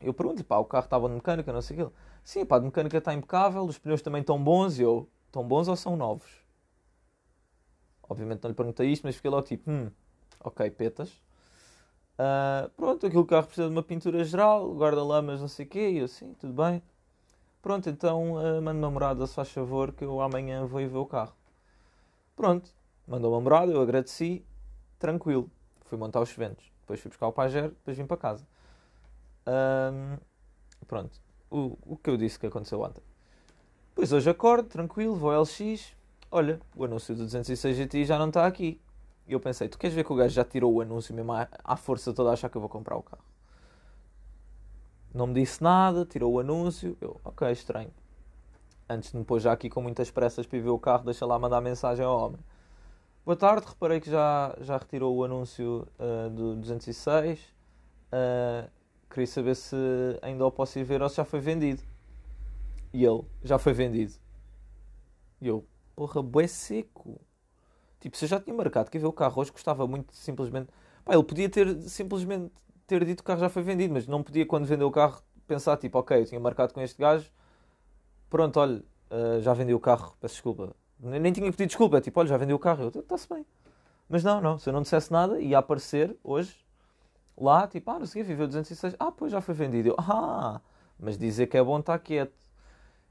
Eu 0.00 0.14
pergunto, 0.14 0.42
pá, 0.44 0.56
o 0.58 0.64
carro 0.64 0.84
está 0.84 0.98
bom 0.98 1.08
de 1.08 1.14
mecânica, 1.14 1.52
não 1.52 1.60
sei 1.60 1.80
o 1.80 1.86
quê. 1.86 1.96
Sim, 2.24 2.46
pá, 2.46 2.58
de 2.58 2.64
mecânica 2.64 2.96
está 2.96 3.12
impecável, 3.12 3.64
os 3.64 3.78
pneus 3.78 4.00
também 4.00 4.20
estão 4.20 4.42
bons. 4.42 4.78
E 4.78 4.82
eu, 4.82 5.08
estão 5.26 5.46
bons 5.46 5.68
ou 5.68 5.76
são 5.76 5.94
novos? 5.94 6.42
Obviamente 8.08 8.42
não 8.42 8.50
lhe 8.50 8.56
perguntei 8.56 8.90
isto, 8.90 9.02
mas 9.04 9.16
fiquei 9.16 9.30
logo 9.30 9.46
tipo, 9.46 9.70
hum, 9.70 9.90
ok, 10.40 10.70
petas. 10.70 11.12
Uh, 12.14 12.70
pronto, 12.76 13.06
aquilo 13.06 13.26
carro 13.26 13.46
precisa 13.46 13.66
de 13.66 13.74
uma 13.74 13.82
pintura 13.82 14.22
geral, 14.24 14.72
guarda-lamas, 14.74 15.40
não 15.40 15.48
sei 15.48 15.66
o 15.66 15.68
quê, 15.68 15.90
e 15.90 15.98
eu 15.98 16.04
assim, 16.04 16.32
tudo 16.34 16.52
bem. 16.52 16.82
Pronto, 17.60 17.88
então 17.88 18.34
uh, 18.34 18.62
manda 18.62 18.78
uma 18.78 18.90
morada, 18.90 19.26
se 19.26 19.34
faz 19.34 19.50
favor, 19.50 19.92
que 19.92 20.04
eu 20.04 20.20
amanhã 20.20 20.64
vou 20.64 20.80
ir 20.80 20.88
ver 20.88 20.98
o 20.98 21.06
carro. 21.06 21.34
Pronto, 22.36 22.70
mandou 23.06 23.32
uma 23.32 23.40
morada, 23.40 23.72
eu 23.72 23.80
agradeci, 23.80 24.44
tranquilo. 24.98 25.50
Fui 25.86 25.98
montar 25.98 26.20
os 26.20 26.30
ventos, 26.30 26.70
depois 26.80 27.00
fui 27.00 27.08
buscar 27.08 27.26
o 27.26 27.32
Pajero, 27.32 27.70
depois 27.70 27.96
vim 27.96 28.06
para 28.06 28.16
casa. 28.16 28.46
Um, 29.46 30.16
pronto, 30.86 31.20
o, 31.50 31.76
o 31.82 31.96
que 31.96 32.10
eu 32.10 32.16
disse 32.16 32.38
que 32.38 32.46
aconteceu 32.46 32.80
ontem. 32.80 33.02
Depois 33.88 34.12
hoje 34.12 34.28
acordo, 34.30 34.68
tranquilo, 34.68 35.14
vou 35.14 35.30
ao 35.30 35.42
LX, 35.42 35.94
olha, 36.30 36.60
o 36.76 36.84
anúncio 36.84 37.14
do 37.14 37.24
206 37.24 37.76
GTI 37.76 38.04
já 38.04 38.18
não 38.18 38.28
está 38.28 38.46
aqui. 38.46 38.80
E 39.26 39.32
eu 39.32 39.40
pensei, 39.40 39.68
tu 39.68 39.78
queres 39.78 39.94
ver 39.94 40.04
que 40.04 40.12
o 40.12 40.16
gajo 40.16 40.34
já 40.34 40.44
tirou 40.44 40.72
o 40.72 40.80
anúncio 40.80 41.14
mesmo 41.14 41.32
à, 41.32 41.76
força 41.76 42.12
toda 42.12 42.30
a 42.30 42.32
achar 42.34 42.48
que 42.50 42.56
eu 42.56 42.60
vou 42.60 42.68
comprar 42.68 42.96
o 42.96 43.02
carro? 43.02 43.24
Não 45.14 45.26
me 45.26 45.34
disse 45.34 45.62
nada, 45.62 46.04
tirou 46.04 46.32
o 46.32 46.40
anúncio. 46.40 46.96
Eu, 47.00 47.20
ok, 47.24 47.50
estranho. 47.50 47.90
Antes 48.88 49.12
de 49.12 49.16
me 49.18 49.24
pôr 49.24 49.40
já 49.40 49.52
aqui 49.52 49.70
com 49.70 49.80
muitas 49.80 50.10
pressas 50.10 50.46
para 50.46 50.58
ver 50.60 50.68
o 50.68 50.78
carro, 50.78 51.04
deixa 51.04 51.24
lá 51.24 51.38
mandar 51.38 51.60
mensagem 51.60 52.04
ao 52.04 52.18
homem. 52.18 52.40
Boa 53.24 53.36
tarde, 53.36 53.66
reparei 53.66 54.00
que 54.00 54.10
já, 54.10 54.54
já 54.60 54.76
retirou 54.76 55.16
o 55.16 55.24
anúncio 55.24 55.88
uh, 55.98 56.28
do 56.28 56.56
206. 56.56 57.40
Uh, 57.40 58.70
queria 59.08 59.26
saber 59.26 59.54
se 59.54 59.76
ainda 60.20 60.44
o 60.44 60.50
posso 60.50 60.78
ir 60.78 60.84
ver 60.84 61.00
ou 61.00 61.08
se 61.08 61.16
já 61.16 61.24
foi 61.24 61.40
vendido. 61.40 61.82
E 62.92 63.02
ele, 63.04 63.22
já 63.42 63.58
foi 63.58 63.72
vendido. 63.72 64.12
E 65.40 65.48
eu, 65.48 65.64
porra, 65.96 66.22
bué 66.22 66.46
seco. 66.46 67.18
Tipo, 68.04 68.18
se 68.18 68.26
eu 68.26 68.28
já 68.28 68.38
tinha 68.38 68.54
marcado 68.54 68.90
que 68.90 68.98
ia 68.98 69.00
ver 69.00 69.06
o 69.06 69.12
carro 69.14 69.40
hoje, 69.40 69.50
gostava 69.50 69.86
muito 69.86 70.14
simplesmente. 70.14 70.68
Pá, 71.06 71.14
ele 71.14 71.24
podia 71.24 71.48
ter 71.48 71.74
simplesmente 71.84 72.52
ter 72.86 73.02
dito 73.02 73.16
que 73.16 73.22
o 73.22 73.24
carro 73.24 73.40
já 73.40 73.48
foi 73.48 73.62
vendido, 73.62 73.94
mas 73.94 74.06
não 74.06 74.22
podia, 74.22 74.44
quando 74.44 74.66
vendeu 74.66 74.88
o 74.88 74.90
carro, 74.90 75.22
pensar 75.46 75.78
tipo, 75.78 75.98
ok, 75.98 76.20
eu 76.20 76.26
tinha 76.26 76.38
marcado 76.38 76.74
com 76.74 76.82
este 76.82 77.00
gajo, 77.00 77.30
pronto, 78.28 78.60
olha, 78.60 78.84
uh, 79.10 79.40
já 79.40 79.54
vendi 79.54 79.72
o 79.72 79.80
carro, 79.80 80.14
peço 80.20 80.34
desculpa. 80.34 80.76
Nem, 81.00 81.18
nem 81.18 81.32
tinha 81.32 81.50
pedido 81.50 81.68
desculpa, 81.68 81.96
é 81.96 82.02
tipo, 82.02 82.20
olha, 82.20 82.28
já 82.28 82.36
vendi 82.36 82.52
o 82.52 82.58
carro, 82.58 82.92
eu, 82.94 83.00
está-se 83.00 83.26
bem. 83.26 83.46
Mas 84.06 84.22
não, 84.22 84.38
não, 84.38 84.58
se 84.58 84.68
eu 84.68 84.74
não 84.74 84.82
dissesse 84.82 85.10
nada, 85.10 85.40
ia 85.40 85.56
aparecer 85.56 86.14
hoje, 86.22 86.54
lá, 87.34 87.66
tipo, 87.66 87.90
ah, 87.90 87.98
não 87.98 88.04
sei 88.04 88.22
viveu 88.22 88.46
206, 88.46 88.96
ah, 89.00 89.10
pois 89.10 89.32
já 89.32 89.40
foi 89.40 89.54
vendido. 89.54 89.88
Eu, 89.88 89.96
ah, 89.96 90.60
mas 91.00 91.16
dizer 91.16 91.46
que 91.46 91.56
é 91.56 91.64
bom 91.64 91.78
está 91.78 91.98
quieto. 91.98 92.34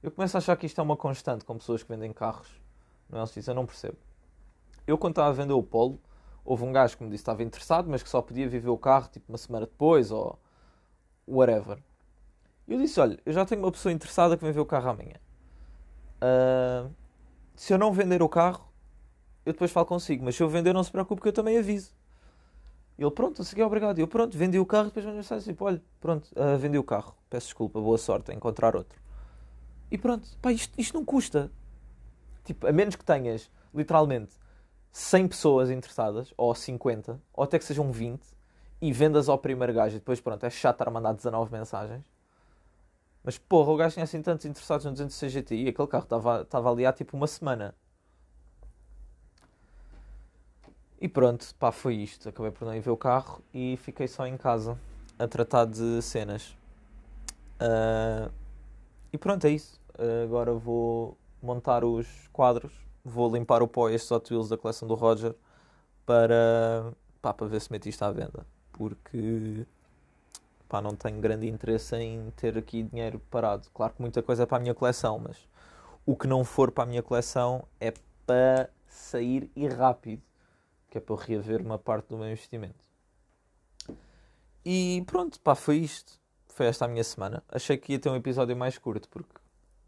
Eu 0.04 0.12
começo 0.12 0.38
a 0.38 0.40
achar 0.40 0.56
que 0.56 0.68
isto 0.68 0.80
é 0.80 0.84
uma 0.84 0.96
constante 0.96 1.46
com 1.46 1.58
pessoas 1.58 1.82
que 1.82 1.90
vendem 1.90 2.14
carros. 2.14 2.62
Não 3.10 3.20
é, 3.20 3.24
eu 3.48 3.56
não 3.56 3.66
percebo. 3.66 3.98
Eu, 4.86 4.98
quando 4.98 5.14
estava 5.14 5.30
a 5.30 5.34
vender 5.34 5.54
o 5.54 5.64
Polo, 5.64 6.00
houve 6.44 6.64
um 6.64 6.72
gajo 6.72 6.98
que 6.98 7.04
me 7.04 7.10
disse 7.10 7.24
que 7.24 7.30
estava 7.30 7.44
interessado, 7.44 7.90
mas 7.90 8.04
que 8.04 8.10
só 8.10 8.22
podia 8.22 8.48
viver 8.48 8.70
o 8.70 8.78
carro 8.78 9.08
tipo 9.08 9.26
uma 9.30 9.38
semana 9.38 9.66
depois 9.66 10.12
ou 10.12 10.38
whatever. 11.28 11.78
Eu 12.68 12.78
disse: 12.78 13.00
Olha, 13.00 13.20
eu 13.26 13.34
já 13.34 13.46
tenho 13.46 13.62
uma 13.62 13.72
pessoa 13.72 13.92
interessada 13.92 14.38
que 14.38 14.44
vem 14.44 14.52
ver 14.52 14.60
o 14.60 14.66
carro 14.66 14.90
amanhã. 14.90 15.16
Uh, 16.22 16.92
se 17.56 17.74
eu 17.74 17.78
não 17.78 17.92
vender 17.94 18.22
o 18.22 18.30
carro, 18.30 18.68
eu 19.46 19.54
depois 19.54 19.72
falo 19.72 19.86
consigo, 19.86 20.24
mas 20.24 20.36
se 20.36 20.44
eu 20.44 20.50
vender, 20.50 20.74
não 20.74 20.84
se 20.84 20.92
preocupe 20.92 21.22
que 21.22 21.28
eu 21.28 21.34
também 21.34 21.58
aviso. 21.58 21.94
Ele, 22.98 23.12
pronto, 23.12 23.44
sei 23.44 23.56
que, 23.56 23.64
obrigado. 23.64 24.00
Eu, 24.00 24.08
pronto, 24.08 24.38
vendi 24.38 24.60
o 24.60 24.66
carro, 24.66 24.86
depois 24.86 25.06
mensagem 25.06 25.52
assim, 25.52 25.64
olha, 25.64 25.82
pronto, 26.00 26.30
uh, 26.32 26.58
vendi 26.58 26.78
o 26.78 26.84
carro, 26.84 27.16
peço 27.30 27.48
desculpa, 27.48 27.80
boa 27.82 27.98
sorte 27.98 28.32
a 28.32 28.36
encontrar 28.36 28.76
outro. 28.76 29.02
E 29.92 29.98
pronto, 29.98 30.28
pá, 30.42 30.52
isto, 30.52 30.74
isto 30.80 30.94
não 30.94 31.04
custa. 31.04 31.52
Tipo, 32.44 32.68
a 32.68 32.72
menos 32.72 32.96
que 32.96 33.04
tenhas, 33.04 33.50
literalmente, 33.74 34.36
100 34.94 35.28
pessoas 35.28 35.72
interessadas, 35.72 36.32
ou 36.38 36.54
50, 36.54 37.20
ou 37.34 37.44
até 37.44 37.58
que 37.58 37.66
sejam 37.66 37.92
20, 37.92 38.22
e 38.80 38.94
vendas 38.94 39.28
ao 39.28 39.40
primeiro 39.40 39.74
gajo 39.74 39.96
e 39.96 40.00
depois, 40.00 40.22
pronto, 40.22 40.46
é 40.46 40.50
chato 40.52 40.76
estar 40.76 40.88
a 40.88 40.92
mandar 40.92 41.14
19 41.14 41.52
mensagens. 41.52 42.04
Mas 43.24 43.38
porra, 43.38 43.72
o 43.72 43.78
gajo 43.78 43.94
tinha 43.94 44.04
assim 44.04 44.22
tantos 44.22 44.46
interessados 44.46 44.86
no 44.86 44.92
206 44.92 45.32
GTI 45.34 45.64
e 45.64 45.70
aquele 45.70 45.88
carro 45.88 46.04
estava 46.04 46.72
ali 46.72 46.86
há 46.86 46.94
tipo 46.94 47.18
uma 47.18 47.26
semana. 47.26 47.74
E 51.02 51.08
pronto, 51.08 51.56
pá, 51.56 51.72
foi 51.72 51.96
isto. 51.96 52.30
Acabei 52.30 52.52
por 52.52 52.66
não 52.66 52.76
ir 52.76 52.82
ver 52.82 52.92
o 52.92 52.98
carro 52.98 53.42
e 53.54 53.78
fiquei 53.78 54.08
só 54.08 54.28
em 54.28 54.38
casa 54.38 54.78
a 55.18 55.28
tratar 55.28 55.66
de 55.66 56.02
cenas. 56.02 56.56
Uh, 57.60 58.32
e 59.12 59.18
pronto, 59.18 59.46
é 59.46 59.50
isso. 59.50 59.82
Uh, 59.98 60.26
agora 60.26 60.54
vou 60.54 61.18
montar 61.42 61.84
os 61.84 62.28
quadros 62.32 62.72
vou 63.04 63.34
limpar 63.34 63.62
o 63.62 63.68
pó 63.68 63.90
estes 63.90 64.10
Hot 64.12 64.34
Wheels 64.34 64.50
da 64.50 64.58
coleção 64.58 64.88
do 64.88 64.96
Roger 64.96 65.36
para, 66.06 66.94
pá, 67.22 67.34
para 67.34 67.48
ver 67.48 67.62
se 67.62 67.72
meto 67.72 67.88
isto 67.88 68.04
à 68.04 68.12
venda. 68.12 68.46
Porque 68.72 69.66
pá, 70.70 70.82
não 70.82 70.96
tenho 70.96 71.20
grande 71.20 71.48
interesse 71.48 71.96
em 71.96 72.32
ter 72.32 72.58
aqui 72.58 72.84
dinheiro 72.84 73.20
parado. 73.30 73.68
Claro 73.74 73.94
que 73.94 74.02
muita 74.02 74.22
coisa 74.24 74.44
é 74.44 74.46
para 74.46 74.58
a 74.58 74.62
minha 74.62 74.74
coleção, 74.74 75.20
mas 75.20 75.48
o 76.06 76.16
que 76.16 76.28
não 76.28 76.44
for 76.44 76.72
para 76.72 76.86
a 76.86 76.88
minha 76.88 77.04
coleção 77.04 77.68
é 77.80 77.94
para 78.26 78.70
sair 78.88 79.50
e 79.56 79.68
rápido, 79.68 80.22
que 80.90 80.98
é 80.98 81.02
para 81.02 81.14
eu 81.14 81.18
reaver 81.18 81.62
uma 81.62 81.78
parte 81.78 82.08
do 82.08 82.18
meu 82.18 82.30
investimento. 82.30 82.88
E 84.66 85.04
pronto, 85.06 85.40
pá, 85.42 85.56
foi 85.56 85.78
isto. 85.78 86.14
Foi 86.48 86.68
esta 86.68 86.86
a 86.86 86.88
minha 86.88 87.04
semana. 87.04 87.44
Achei 87.50 87.78
que 87.78 87.94
ia 87.94 88.00
ter 88.00 88.10
um 88.10 88.16
episódio 88.16 88.56
mais 88.56 88.78
curto, 88.78 89.10
porque 89.10 89.34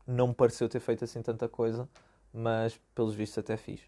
não 0.06 0.30
me 0.30 0.34
pareceu 0.34 0.68
ter 0.68 0.80
feito 0.80 1.04
assim 1.04 1.22
tanta 1.22 1.48
coisa 1.48 1.88
mas 2.36 2.80
pelos 2.94 3.16
vistos 3.16 3.38
até 3.38 3.58
fiz. 3.58 3.82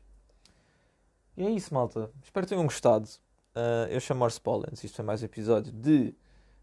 E 1.36 1.46
é 1.46 1.50
isso, 1.52 1.74
malta. 1.74 2.10
Espero 2.24 2.46
que 2.46 2.50
tenham 2.50 2.66
gostado. 2.66 3.08
Uh, 3.56 3.88
eu 3.90 4.00
chamo 4.00 4.20
Morse 4.20 4.40
Pollens. 4.40 4.84
Isto 4.84 4.96
foi 4.96 5.06
mais 5.06 5.22
um 5.22 5.26
episódio 5.26 5.72
de 5.72 6.16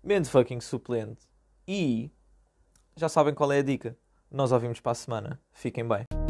Mente 0.02 0.28
Fucking 0.28 0.60
Suplente. 0.60 1.28
E 1.66 2.10
já 2.96 3.08
sabem 3.08 3.34
qual 3.34 3.52
é 3.52 3.58
a 3.58 3.62
dica. 3.62 3.96
Nós 4.30 4.50
ouvimos 4.50 4.80
para 4.80 4.92
a 4.92 4.96
semana. 4.96 5.40
Fiquem 5.52 5.86
bem. 5.86 6.23